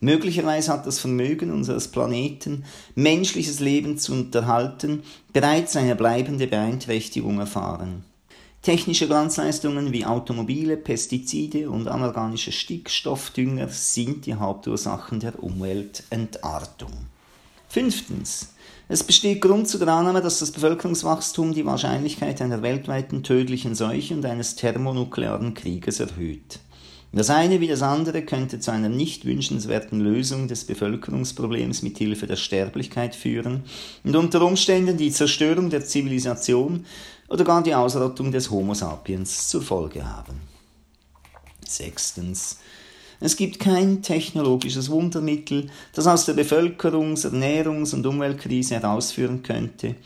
Möglicherweise 0.00 0.70
hat 0.70 0.86
das 0.86 0.98
Vermögen 0.98 1.50
unseres 1.50 1.88
Planeten, 1.88 2.64
menschliches 2.94 3.58
Leben 3.58 3.96
zu 3.96 4.12
unterhalten, 4.12 5.02
bereits 5.32 5.76
eine 5.76 5.96
bleibende 5.96 6.46
Beeinträchtigung 6.46 7.38
erfahren. 7.40 8.04
Technische 8.60 9.06
Glanzleistungen 9.06 9.94
wie 9.94 10.04
Automobile, 10.04 10.76
Pestizide 10.76 11.70
und 11.70 11.88
anorganische 11.88 12.52
Stickstoffdünger 12.52 13.68
sind 13.68 14.26
die 14.26 14.34
Hauptursachen 14.34 15.20
der 15.20 15.42
Umweltentartung. 15.42 16.92
Fünftens. 17.66 18.48
Es 18.90 19.04
besteht 19.04 19.42
Grund 19.42 19.68
zu 19.68 19.76
der 19.76 19.88
Annahme, 19.88 20.22
dass 20.22 20.38
das 20.38 20.50
Bevölkerungswachstum 20.50 21.52
die 21.52 21.66
Wahrscheinlichkeit 21.66 22.40
einer 22.40 22.62
weltweiten 22.62 23.22
tödlichen 23.22 23.74
Seuche 23.74 24.14
und 24.14 24.24
eines 24.24 24.56
thermonuklearen 24.56 25.52
Krieges 25.52 26.00
erhöht. 26.00 26.60
Das 27.12 27.28
eine 27.28 27.60
wie 27.60 27.68
das 27.68 27.82
andere 27.82 28.22
könnte 28.22 28.60
zu 28.60 28.70
einer 28.70 28.88
nicht 28.88 29.26
wünschenswerten 29.26 30.00
Lösung 30.00 30.48
des 30.48 30.64
Bevölkerungsproblems 30.64 31.82
mit 31.82 31.98
Hilfe 31.98 32.26
der 32.26 32.36
Sterblichkeit 32.36 33.14
führen 33.14 33.64
und 34.04 34.16
unter 34.16 34.40
Umständen 34.42 34.96
die 34.96 35.10
Zerstörung 35.10 35.68
der 35.68 35.84
Zivilisation 35.84 36.86
oder 37.28 37.44
gar 37.44 37.62
die 37.62 37.74
Ausrottung 37.74 38.32
des 38.32 38.50
Homo 38.50 38.72
sapiens 38.72 39.48
zur 39.48 39.60
Folge 39.60 40.06
haben. 40.06 40.40
Sechstens. 41.66 42.58
Es 43.20 43.36
gibt 43.36 43.58
kein 43.58 44.02
technologisches 44.02 44.90
Wundermittel, 44.90 45.68
das 45.92 46.06
aus 46.06 46.24
der 46.24 46.36
Bevölkerungs-, 46.36 47.26
Ernährungs- 47.26 47.92
und 47.94 48.06
Umweltkrise 48.06 48.76
herausführen 48.76 49.42
könnte. 49.42 49.96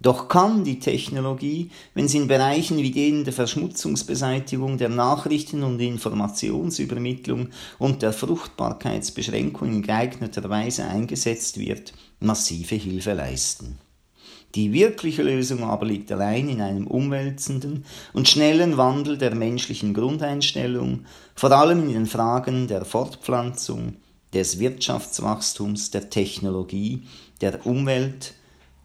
Doch 0.00 0.26
kann 0.26 0.64
die 0.64 0.80
Technologie, 0.80 1.70
wenn 1.94 2.08
sie 2.08 2.16
in 2.16 2.26
Bereichen 2.26 2.78
wie 2.78 2.90
denen 2.90 3.22
der 3.22 3.32
Verschmutzungsbeseitigung, 3.32 4.76
der 4.76 4.88
Nachrichten- 4.88 5.62
und 5.62 5.78
Informationsübermittlung 5.78 7.50
und 7.78 8.02
der 8.02 8.12
Fruchtbarkeitsbeschränkung 8.12 9.68
in 9.68 9.82
geeigneter 9.82 10.48
Weise 10.50 10.84
eingesetzt 10.84 11.58
wird, 11.58 11.92
massive 12.18 12.74
Hilfe 12.74 13.12
leisten. 13.12 13.78
Die 14.54 14.72
wirkliche 14.72 15.22
Lösung 15.22 15.64
aber 15.64 15.86
liegt 15.86 16.12
allein 16.12 16.48
in 16.48 16.60
einem 16.60 16.86
umwälzenden 16.86 17.84
und 18.12 18.28
schnellen 18.28 18.76
Wandel 18.76 19.16
der 19.16 19.34
menschlichen 19.34 19.94
Grundeinstellung, 19.94 21.06
vor 21.34 21.52
allem 21.52 21.88
in 21.88 21.94
den 21.94 22.06
Fragen 22.06 22.68
der 22.68 22.84
Fortpflanzung, 22.84 23.96
des 24.32 24.58
Wirtschaftswachstums, 24.58 25.90
der 25.90 26.10
Technologie, 26.10 27.02
der 27.40 27.66
Umwelt 27.66 28.34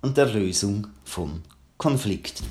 und 0.02 0.18
der 0.18 0.28
Lösung 0.28 0.88
von 1.06 1.42
Konflikten. 1.78 2.46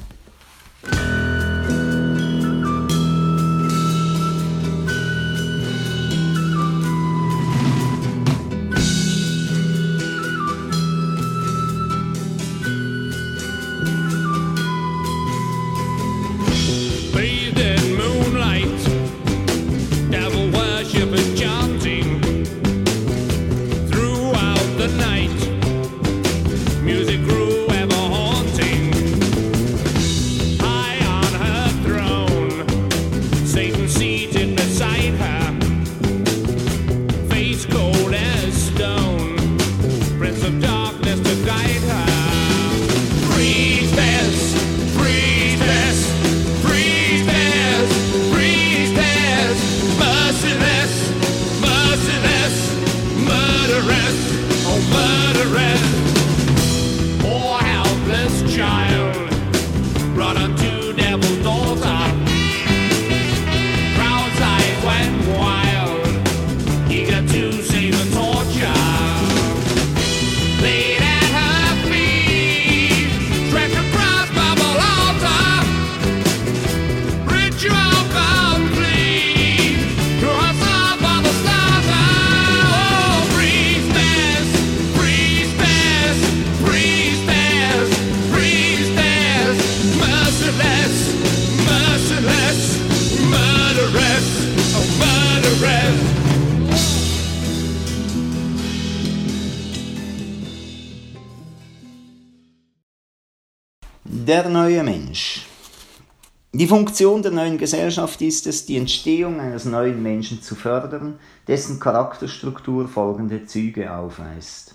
Die 106.66 106.70
Funktion 106.70 107.22
der 107.22 107.30
neuen 107.30 107.58
Gesellschaft 107.58 108.20
ist 108.22 108.48
es, 108.48 108.66
die 108.66 108.76
Entstehung 108.76 109.38
eines 109.38 109.66
neuen 109.66 110.02
Menschen 110.02 110.42
zu 110.42 110.56
fördern, 110.56 111.20
dessen 111.46 111.78
Charakterstruktur 111.78 112.88
folgende 112.88 113.46
Züge 113.46 113.94
aufweist. 113.94 114.74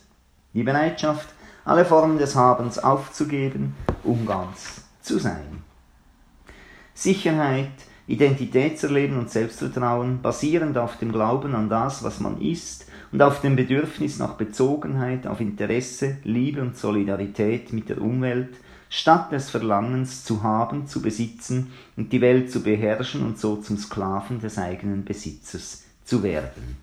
Die 0.53 0.63
Bereitschaft, 0.63 1.27
alle 1.65 1.83
Formen 1.83 2.17
des 2.17 2.33
Habens 2.33 2.79
aufzugeben, 2.79 3.75
um 4.05 4.25
ganz 4.25 4.85
zu 5.01 5.19
sein. 5.19 5.63
Sicherheit, 6.93 7.73
Identitätserleben 8.07 9.17
und 9.19 9.29
Selbstvertrauen 9.29 10.21
basierend 10.21 10.77
auf 10.77 10.97
dem 10.97 11.11
Glauben 11.11 11.53
an 11.55 11.67
das, 11.67 12.05
was 12.05 12.21
man 12.21 12.39
ist 12.39 12.85
und 13.11 13.21
auf 13.21 13.41
dem 13.41 13.57
Bedürfnis 13.57 14.17
nach 14.17 14.35
Bezogenheit, 14.35 15.27
auf 15.27 15.41
Interesse, 15.41 16.19
Liebe 16.23 16.61
und 16.61 16.77
Solidarität 16.77 17.73
mit 17.73 17.89
der 17.89 17.99
Umwelt 17.99 18.55
statt 18.91 19.31
des 19.31 19.49
Verlangens 19.49 20.25
zu 20.25 20.43
haben, 20.43 20.85
zu 20.85 21.01
besitzen 21.01 21.71
und 21.95 22.11
die 22.11 22.19
Welt 22.19 22.51
zu 22.51 22.59
beherrschen 22.59 23.25
und 23.25 23.39
so 23.39 23.55
zum 23.55 23.77
Sklaven 23.77 24.41
des 24.41 24.57
eigenen 24.57 25.05
Besitzers 25.05 25.83
zu 26.03 26.21
werden. 26.21 26.75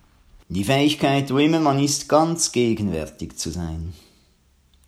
Die 0.48 0.64
Fähigkeit, 0.64 1.30
wo 1.30 1.36
immer 1.36 1.60
man 1.60 1.78
ist, 1.78 2.08
ganz 2.08 2.50
gegenwärtig 2.50 3.36
zu 3.36 3.50
sein. 3.50 3.92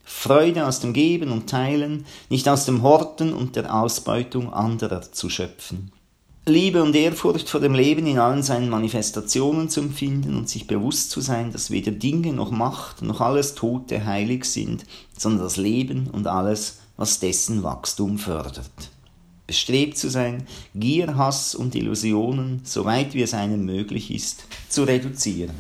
Freude 0.03 0.67
aus 0.67 0.81
dem 0.81 0.95
Geben 0.95 1.31
und 1.31 1.49
Teilen, 1.49 2.07
nicht 2.31 2.49
aus 2.49 2.65
dem 2.65 2.83
Horten 2.83 3.35
und 3.35 3.55
der 3.55 3.73
Ausbeutung 3.75 4.51
anderer 4.51 5.03
zu 5.13 5.29
schöpfen. 5.29 5.93
Liebe 6.47 6.83
und 6.83 6.97
Ehrfurcht 6.97 7.51
vor 7.51 7.61
dem 7.61 7.75
Leben 7.75 8.07
in 8.07 8.19
allen 8.19 8.43
seinen 8.43 8.71
Manifestationen 8.71 9.69
zu 9.69 9.81
empfinden 9.81 10.37
und 10.37 10.49
sich 10.49 10.67
bewusst 10.67 11.11
zu 11.11 11.21
sein, 11.21 11.53
dass 11.53 11.71
weder 11.71 11.93
Dinge 11.93 12.33
noch 12.33 12.51
Macht 12.51 13.03
noch 13.03 13.21
alles 13.21 13.55
Tote 13.55 14.07
heilig 14.07 14.47
sind, 14.47 14.87
sondern 15.17 15.45
das 15.45 15.59
Leben 15.59 16.09
und 16.09 16.27
alles, 16.27 16.80
was 17.01 17.19
dessen 17.19 17.63
Wachstum 17.63 18.19
fördert. 18.19 18.91
Bestrebt 19.47 19.97
zu 19.97 20.11
sein, 20.11 20.47
Gier, 20.75 21.17
Hass 21.17 21.55
und 21.55 21.75
Illusionen, 21.75 22.61
soweit 22.63 23.15
wie 23.15 23.23
es 23.23 23.33
einem 23.33 23.65
möglich 23.65 24.15
ist, 24.15 24.45
zu 24.69 24.85
reduzieren. 24.85 25.57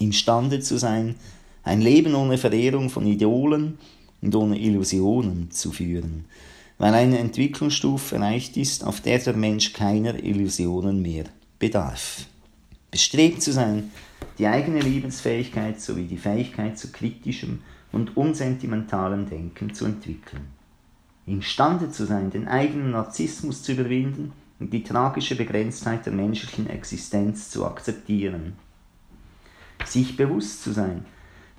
Imstande 0.00 0.58
zu 0.58 0.76
sein, 0.76 1.14
ein 1.62 1.80
Leben 1.80 2.16
ohne 2.16 2.36
Verehrung 2.36 2.90
von 2.90 3.06
Idolen 3.06 3.78
und 4.22 4.34
ohne 4.34 4.58
Illusionen 4.58 5.52
zu 5.52 5.70
führen, 5.70 6.24
weil 6.78 6.92
eine 6.92 7.20
Entwicklungsstufe 7.20 8.16
erreicht 8.16 8.56
ist, 8.56 8.82
auf 8.82 9.00
der 9.00 9.20
der 9.20 9.36
Mensch 9.36 9.72
keiner 9.72 10.20
Illusionen 10.20 11.00
mehr 11.00 11.26
bedarf. 11.60 12.26
Bestrebt 12.90 13.40
zu 13.40 13.52
sein, 13.52 13.92
die 14.36 14.48
eigene 14.48 14.80
Liebensfähigkeit 14.80 15.80
sowie 15.80 16.06
die 16.06 16.18
Fähigkeit 16.18 16.76
zu 16.76 16.90
kritischem 16.90 17.60
und 17.92 18.16
unsentimentalem 18.16 19.28
Denken 19.28 19.74
zu 19.74 19.86
entwickeln. 19.86 20.46
Imstande 21.26 21.90
zu 21.90 22.04
sein, 22.06 22.30
den 22.30 22.46
eigenen 22.46 22.92
Narzissmus 22.92 23.62
zu 23.62 23.72
überwinden 23.72 24.32
und 24.60 24.72
die 24.72 24.84
tragische 24.84 25.34
Begrenztheit 25.34 26.06
der 26.06 26.12
menschlichen 26.12 26.68
Existenz 26.70 27.50
zu 27.50 27.66
akzeptieren. 27.66 28.54
Sich 29.84 30.16
bewusst 30.16 30.62
zu 30.62 30.72
sein, 30.72 31.04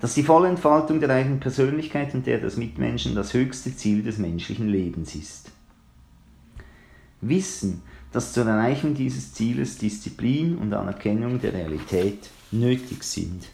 dass 0.00 0.14
die 0.14 0.22
volle 0.22 0.48
Entfaltung 0.48 1.00
der 1.00 1.10
eigenen 1.10 1.40
Persönlichkeit 1.40 2.14
und 2.14 2.26
der 2.26 2.38
des 2.38 2.56
Mitmenschen 2.56 3.14
das 3.14 3.34
höchste 3.34 3.74
Ziel 3.74 4.02
des 4.02 4.18
menschlichen 4.18 4.68
Lebens 4.68 5.14
ist. 5.14 5.50
Wissen, 7.20 7.82
dass 8.12 8.32
zur 8.32 8.46
Erreichung 8.46 8.94
dieses 8.94 9.34
Zieles 9.34 9.76
Disziplin 9.78 10.56
und 10.56 10.72
Anerkennung 10.72 11.40
der 11.40 11.52
Realität 11.52 12.30
nötig 12.52 13.02
sind. 13.02 13.44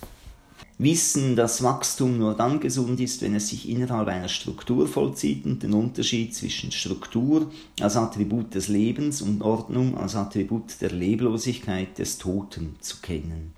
Wissen, 0.79 1.37
dass 1.37 1.63
Wachstum 1.63 2.19
nur 2.19 2.35
dann 2.35 2.59
gesund 2.59 2.99
ist, 2.99 3.23
wenn 3.23 3.37
es 3.37 3.49
sich 3.49 3.69
innerhalb 3.69 4.09
einer 4.09 4.29
Struktur 4.29 4.89
vollzieht 4.89 5.45
und 5.45 5.63
den 5.63 5.73
Unterschied 5.73 6.35
zwischen 6.35 6.73
Struktur 6.73 7.53
als 7.81 7.97
Attribut 7.97 8.57
des 8.57 8.67
Lebens 8.67 9.23
und 9.23 9.41
Ordnung 9.43 9.97
als 9.97 10.17
Attribut 10.17 10.81
der 10.81 10.91
Leblosigkeit 10.91 11.97
des 11.97 12.19
Toten 12.19 12.75
zu 12.81 12.97
kennen. 13.03 13.53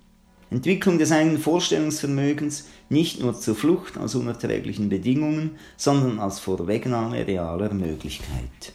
Entwicklung 0.51 0.99
des 0.99 1.11
eigenen 1.11 1.39
Vorstellungsvermögens 1.39 2.67
nicht 2.91 3.21
nur 3.21 3.39
zur 3.39 3.55
Flucht 3.55 3.97
aus 3.97 4.14
unerträglichen 4.14 4.91
Bedingungen, 4.91 5.53
sondern 5.79 6.19
als 6.19 6.39
Vorwegnahme 6.39 7.27
realer 7.27 7.73
Möglichkeit. 7.73 8.75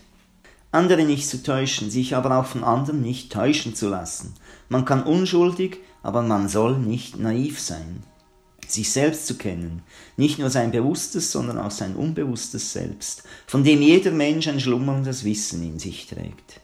Andere 0.71 1.03
nicht 1.03 1.29
zu 1.29 1.43
täuschen, 1.43 1.91
sich 1.91 2.15
aber 2.15 2.37
auch 2.37 2.45
von 2.45 2.63
anderen 2.63 3.03
nicht 3.03 3.31
täuschen 3.31 3.75
zu 3.75 3.87
lassen. 3.87 4.33
Man 4.67 4.85
kann 4.85 5.03
unschuldig, 5.03 5.77
aber 6.01 6.23
man 6.23 6.49
soll 6.49 6.79
nicht 6.79 7.19
naiv 7.19 7.59
sein. 7.59 8.03
Sich 8.71 8.91
selbst 8.91 9.27
zu 9.27 9.35
kennen, 9.35 9.83
nicht 10.15 10.39
nur 10.39 10.49
sein 10.49 10.71
bewusstes, 10.71 11.31
sondern 11.31 11.57
auch 11.57 11.71
sein 11.71 11.95
unbewusstes 11.95 12.71
Selbst, 12.71 13.23
von 13.45 13.63
dem 13.63 13.81
jeder 13.81 14.11
Mensch 14.11 14.47
ein 14.47 14.61
schlummerndes 14.61 15.25
Wissen 15.25 15.61
in 15.61 15.77
sich 15.77 16.07
trägt. 16.07 16.61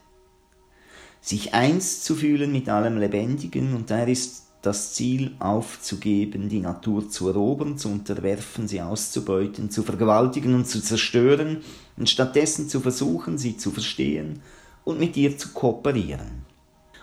Sich 1.20 1.54
eins 1.54 2.04
zu 2.04 2.16
fühlen 2.16 2.54
mit 2.54 2.70
allem 2.70 2.98
Lebendigen, 2.98 3.76
und 3.76 3.90
daher 3.90 4.08
ist 4.08 4.44
das 4.62 4.94
Ziel 4.94 5.36
aufzugeben, 5.40 6.48
die 6.48 6.62
Natur 6.62 7.10
zu 7.10 7.28
erobern, 7.28 7.78
zu 7.78 7.90
unterwerfen, 7.90 8.68
sie 8.68 8.82
auszubeuten, 8.82 9.70
zu 9.70 9.84
vergewaltigen 9.84 10.56
und 10.56 10.68
zu 10.68 10.82
zerstören 10.82 11.58
und 11.98 12.10
stattdessen 12.10 12.70
zu 12.70 12.80
versuchen, 12.80 13.38
sie 13.38 13.58
zu 13.58 13.72
verstehen 13.72 14.42
und 14.86 15.00
mit 15.00 15.18
ihr 15.18 15.38
zu 15.38 15.50
kooperieren. 15.50 16.46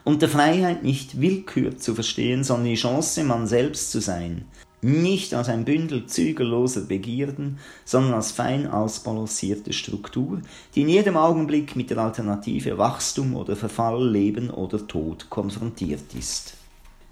Unter 0.05 0.28
Freiheit 0.28 0.82
nicht 0.82 1.20
Willkür 1.20 1.78
zu 1.78 1.94
verstehen, 1.94 2.44
sondern 2.44 2.66
die 2.66 2.74
Chance, 2.74 3.24
man 3.24 3.46
selbst 3.46 3.90
zu 3.90 4.00
sein, 4.00 4.44
nicht 4.85 5.35
als 5.35 5.49
ein 5.49 5.64
Bündel 5.64 6.07
zügelloser 6.07 6.82
Begierden, 6.82 7.59
sondern 7.85 8.14
als 8.14 8.32
fein 8.32 8.66
ausbalancierte 8.70 9.72
Struktur, 9.72 10.41
die 10.74 10.82
in 10.82 10.89
jedem 10.89 11.16
Augenblick 11.16 11.74
mit 11.76 11.91
der 11.91 11.99
Alternative 11.99 12.76
Wachstum 12.78 13.35
oder 13.35 13.57
Verfall, 13.57 14.09
Leben 14.11 14.51
oder 14.51 14.87
Tod 14.87 15.30
konfrontiert 15.30 16.14
ist 16.18 16.57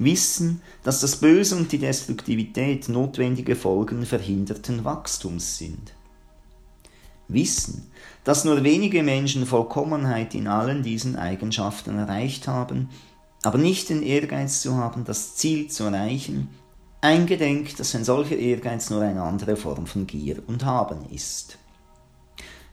wissen, 0.05 0.62
dass 0.83 1.01
das 1.01 1.16
Böse 1.16 1.57
und 1.57 1.73
die 1.73 1.79
Destruktivität 1.79 2.89
notwendige 2.89 3.57
Folgen 3.57 4.05
verhinderten 4.05 4.85
Wachstums 4.85 5.59
sind. 5.59 5.93
Wissen, 7.29 7.91
dass 8.25 8.45
nur 8.45 8.62
wenige 8.62 9.03
Menschen 9.03 9.47
Vollkommenheit 9.47 10.35
in 10.35 10.49
allen 10.49 10.83
diesen 10.83 11.16
Eigenschaften 11.16 11.99
erreicht 11.99 12.49
haben, 12.49 12.89
aber 13.43 13.59
nicht 13.59 13.89
den 13.89 14.03
Ehrgeiz 14.03 14.61
zu 14.61 14.77
haben, 14.77 15.05
das 15.05 15.35
Ziel 15.37 15.68
zu 15.68 15.85
erreichen, 15.85 16.49
eingedenk, 17.03 17.77
dass 17.77 17.95
ein 17.95 18.05
solcher 18.05 18.37
Ehrgeiz 18.37 18.89
nur 18.89 19.03
eine 19.03 19.23
andere 19.23 19.57
Form 19.57 19.87
von 19.87 20.07
Gier 20.07 20.43
und 20.47 20.65
Haben 20.65 21.11
ist. 21.11 21.59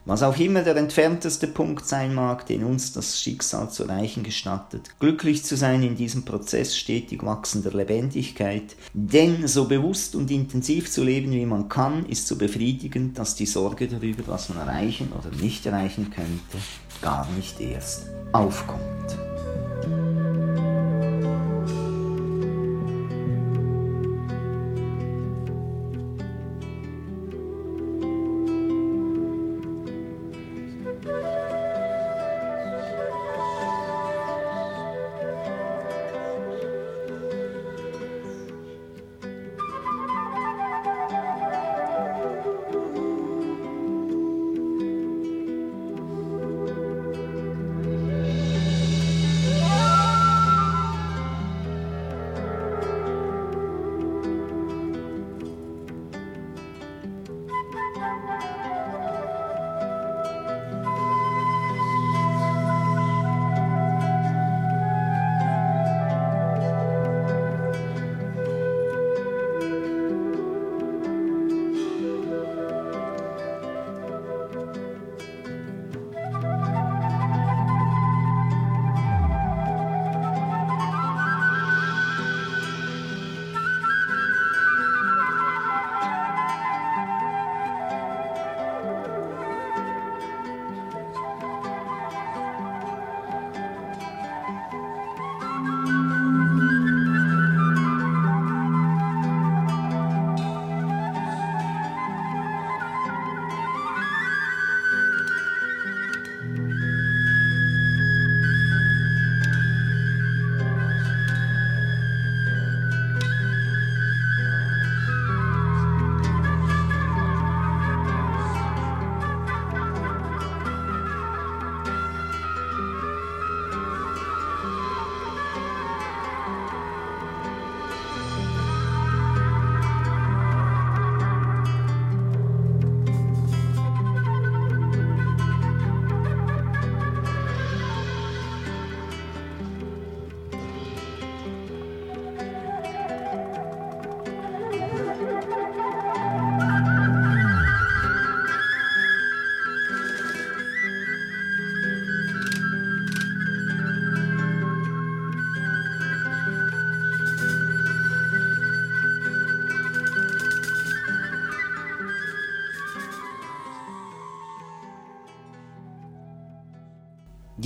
Was 0.06 0.22
auch 0.22 0.38
immer 0.38 0.62
der 0.62 0.76
entfernteste 0.76 1.46
Punkt 1.46 1.86
sein 1.86 2.14
mag, 2.14 2.46
den 2.46 2.64
uns 2.64 2.94
das 2.94 3.20
Schicksal 3.20 3.70
zu 3.70 3.84
erreichen 3.84 4.22
gestattet, 4.22 4.98
glücklich 4.98 5.44
zu 5.44 5.56
sein 5.56 5.82
in 5.82 5.94
diesem 5.94 6.24
Prozess 6.24 6.74
stetig 6.74 7.22
wachsender 7.22 7.70
Lebendigkeit, 7.72 8.76
denn 8.94 9.46
so 9.46 9.66
bewusst 9.66 10.16
und 10.16 10.30
intensiv 10.30 10.90
zu 10.90 11.04
leben, 11.04 11.32
wie 11.32 11.44
man 11.44 11.68
kann, 11.68 12.06
ist 12.06 12.26
so 12.26 12.36
befriedigend, 12.36 13.18
dass 13.18 13.34
die 13.34 13.46
Sorge 13.46 13.88
darüber, 13.88 14.22
was 14.26 14.48
man 14.48 14.66
erreichen 14.66 15.12
oder 15.12 15.36
nicht 15.36 15.66
erreichen 15.66 16.10
könnte, 16.10 16.64
gar 17.02 17.28
nicht 17.32 17.60
erst 17.60 18.06
aufkommt. 18.32 19.18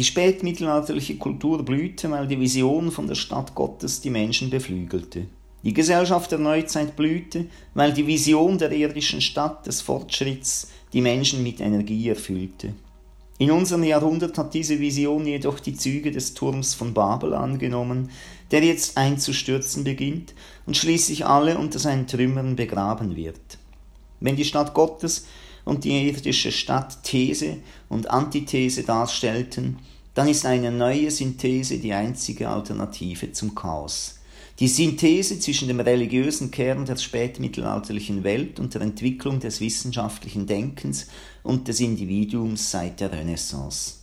Die 0.05 0.11
spätmittelalterliche 0.11 1.17
Kultur 1.17 1.65
blühte, 1.65 2.11
weil 2.11 2.27
die 2.27 2.39
Vision 2.39 2.91
von 2.91 3.07
der 3.07 3.15
Stadt 3.15 3.55
Gottes 3.55 4.03
die 4.03 4.11
Menschen 4.11 4.51
beflügelte. 4.51 5.29
Die 5.63 5.73
Gesellschaft 5.73 6.31
der 6.31 6.41
Neuzeit 6.41 6.95
blühte, 6.95 7.47
weil 7.73 7.95
die 7.95 8.07
Vision 8.07 8.59
der 8.59 8.71
irdischen 8.71 9.23
Stadt 9.23 9.67
des 9.67 9.81
Fortschritts 9.81 10.69
die 10.93 11.01
Menschen 11.01 11.43
mit 11.43 11.59
Energie 11.59 12.07
erfüllte. 12.07 12.75
In 13.39 13.51
unserem 13.51 13.83
Jahrhundert 13.83 14.37
hat 14.37 14.53
diese 14.53 14.79
Vision 14.79 15.27
jedoch 15.27 15.59
die 15.59 15.75
Züge 15.75 16.13
des 16.13 16.35
Turms 16.35 16.75
von 16.75 16.93
Babel 16.93 17.33
angenommen, 17.33 18.11
der 18.51 18.63
jetzt 18.63 18.99
einzustürzen 18.99 19.85
beginnt 19.85 20.35
und 20.67 20.77
schließlich 20.77 21.25
alle 21.25 21.57
unter 21.57 21.79
seinen 21.79 22.07
Trümmern 22.07 22.57
begraben 22.57 23.17
wird. 23.17 23.57
Wenn 24.21 24.37
die 24.37 24.45
Stadt 24.45 24.75
Gottes 24.75 25.25
und 25.65 25.85
die 25.85 26.09
irdische 26.09 26.53
Stadt 26.53 27.03
These 27.05 27.57
und 27.89 28.11
Antithese 28.11 28.83
darstellten, 28.83 29.79
dann 30.15 30.29
ist 30.29 30.47
eine 30.47 30.71
neue 30.71 31.11
Synthese 31.11 31.79
die 31.79 31.93
einzige 31.93 32.49
Alternative 32.49 33.33
zum 33.33 33.55
Chaos. 33.55 34.17
Die 34.61 34.69
Synthese 34.69 35.41
zwischen 35.41 35.67
dem 35.67 35.81
religiösen 35.81 36.53
Kern 36.53 36.87
der 36.87 36.97
spätmittelalterlichen 36.97 38.23
Welt 38.23 38.61
und 38.61 38.73
der 38.75 38.83
Entwicklung 38.83 39.41
des 39.41 39.61
wissenschaftlichen 39.61 40.47
Denkens 40.47 41.09
und 41.43 41.67
des 41.67 41.81
Individuums 41.81 42.71
seit 42.71 43.01
der 43.01 43.11
Renaissance. 43.11 43.95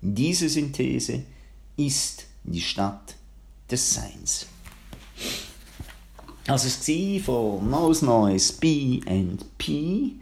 Diese 0.00 0.48
Synthese 0.48 1.24
ist 1.76 2.24
die 2.44 2.62
Stadt 2.62 3.16
des 3.70 3.94
Seins. 3.94 4.46
Also 6.46 6.68
es 6.68 6.88
war 6.88 7.20
von 7.20 7.70
Nose 7.70 8.04
Noise 8.04 8.54
B&P. 8.58 10.12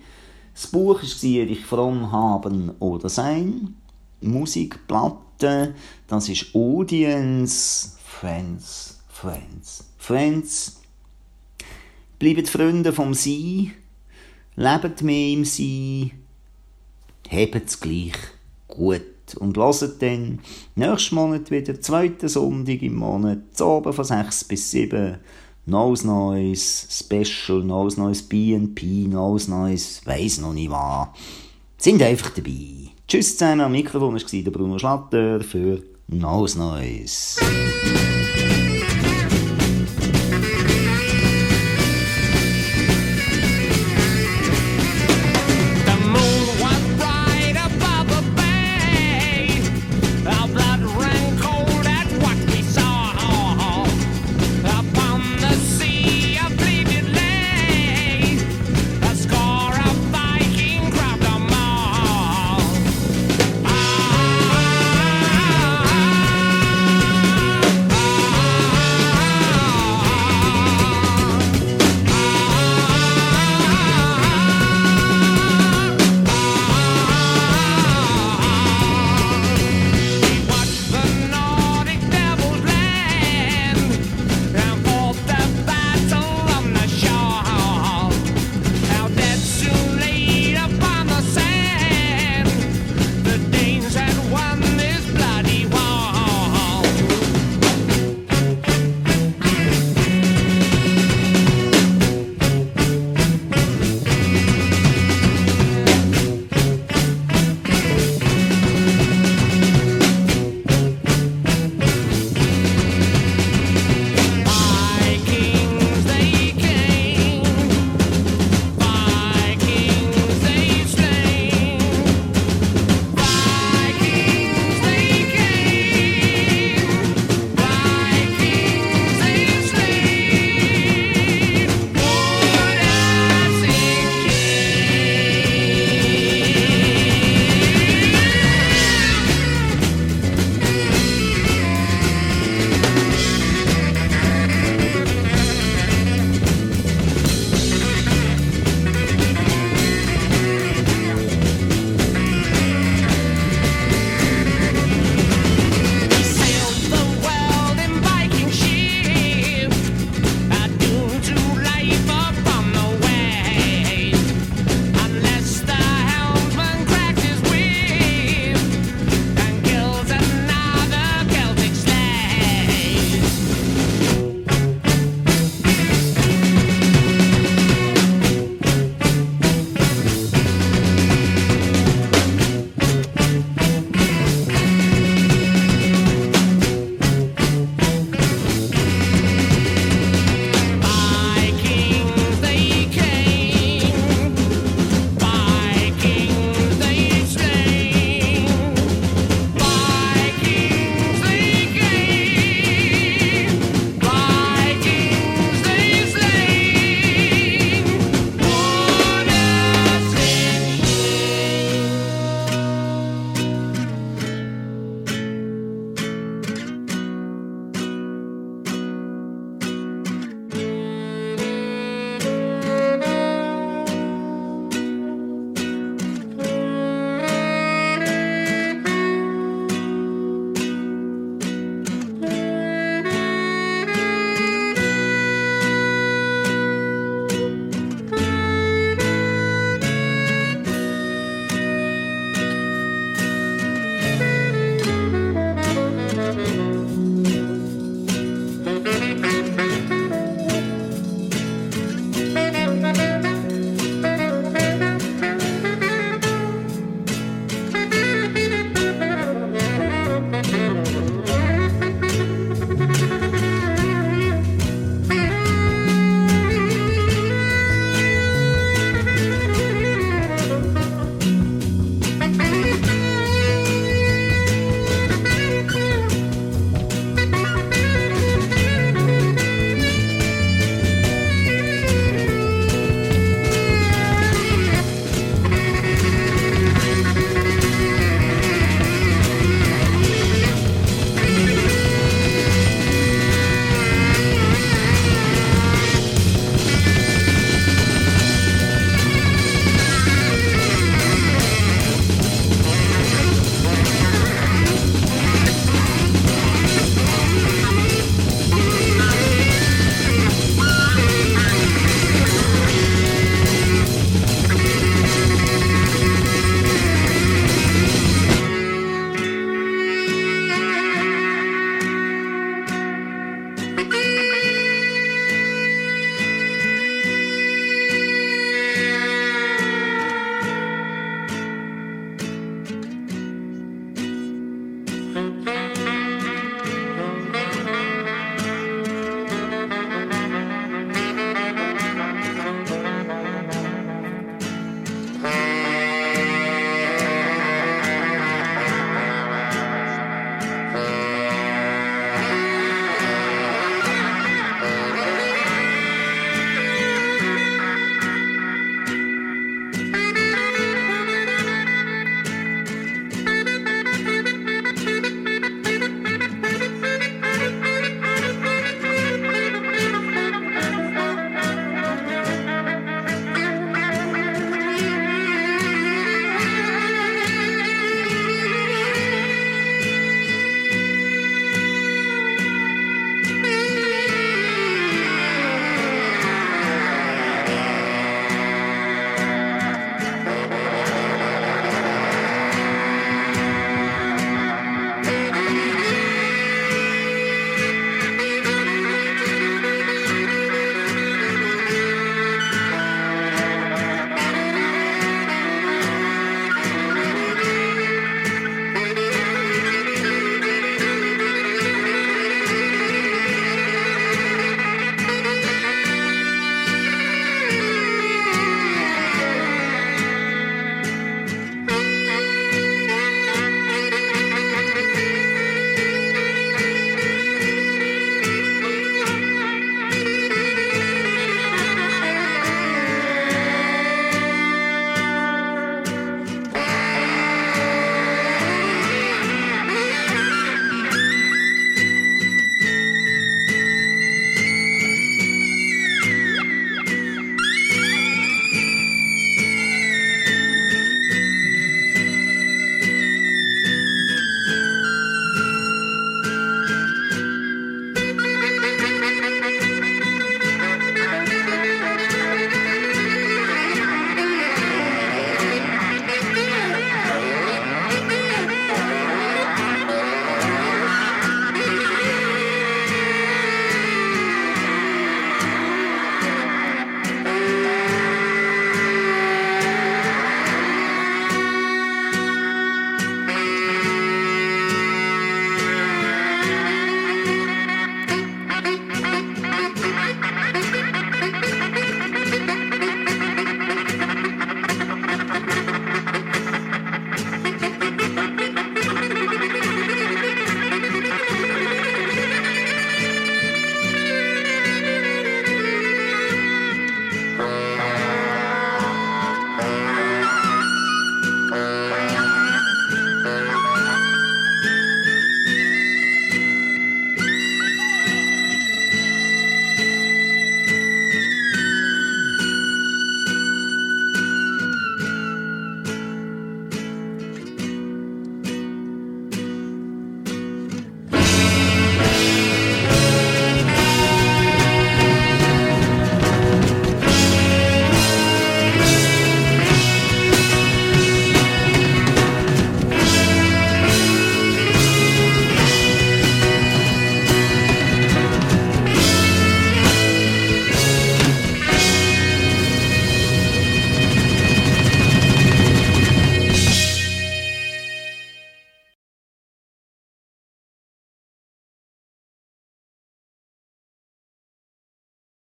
Das 0.53 0.67
Buch 0.67 1.01
war 1.01 1.49
«Ich 1.49 1.65
fromm 1.65 2.11
haben 2.11 2.73
oder 2.81 3.09
sein». 3.09 3.77
Musik, 4.21 4.87
Platte, 4.87 5.75
das 6.07 6.29
ist 6.29 6.55
Audience, 6.55 7.91
Friends, 8.05 9.01
Friends. 9.09 9.85
Friends, 9.99 10.81
bleibt 12.19 12.49
Freunde 12.49 12.93
vom 12.93 13.15
Sein, 13.15 13.73
lebt 14.57 15.03
mehr 15.03 15.33
im 15.33 15.45
Sein, 15.45 16.13
hebt 17.29 17.67
es 17.67 17.81
gleich 17.81 18.15
gut. 18.69 19.03
Und 19.39 19.57
hört 19.57 20.03
dann 20.03 20.41
nächsten 20.75 21.15
Monat 21.15 21.51
wieder, 21.51 21.81
zweiten 21.81 22.29
Sonntag 22.29 22.83
im 22.83 22.97
Monat, 22.97 23.39
zu 23.53 23.65
oben 23.67 23.93
von 23.93 24.05
6 24.05 24.45
bis 24.45 24.71
7, 24.71 25.19
Nose 25.67 26.07
Noise 26.07 26.87
Special, 26.91 27.63
Nose 27.63 28.01
Noise 28.01 28.25
B&P, 28.25 29.07
Nose 29.07 29.51
Noise, 29.51 30.01
weiss 30.05 30.39
noch 30.39 30.53
nicht 30.53 30.71
was. 30.71 31.09
Sind 31.79 32.03
einfach 32.03 32.31
dabei. 32.31 32.90
Tschüss 33.11 33.37
zusammen, 33.37 33.63
am 33.63 33.73
Mikrofon 33.73 34.15
war 34.15 34.53
Bruno 34.53 34.79
Schlatter 34.79 35.41
für 35.41 35.83
Nose 36.07 36.57
Noise. 36.57 37.41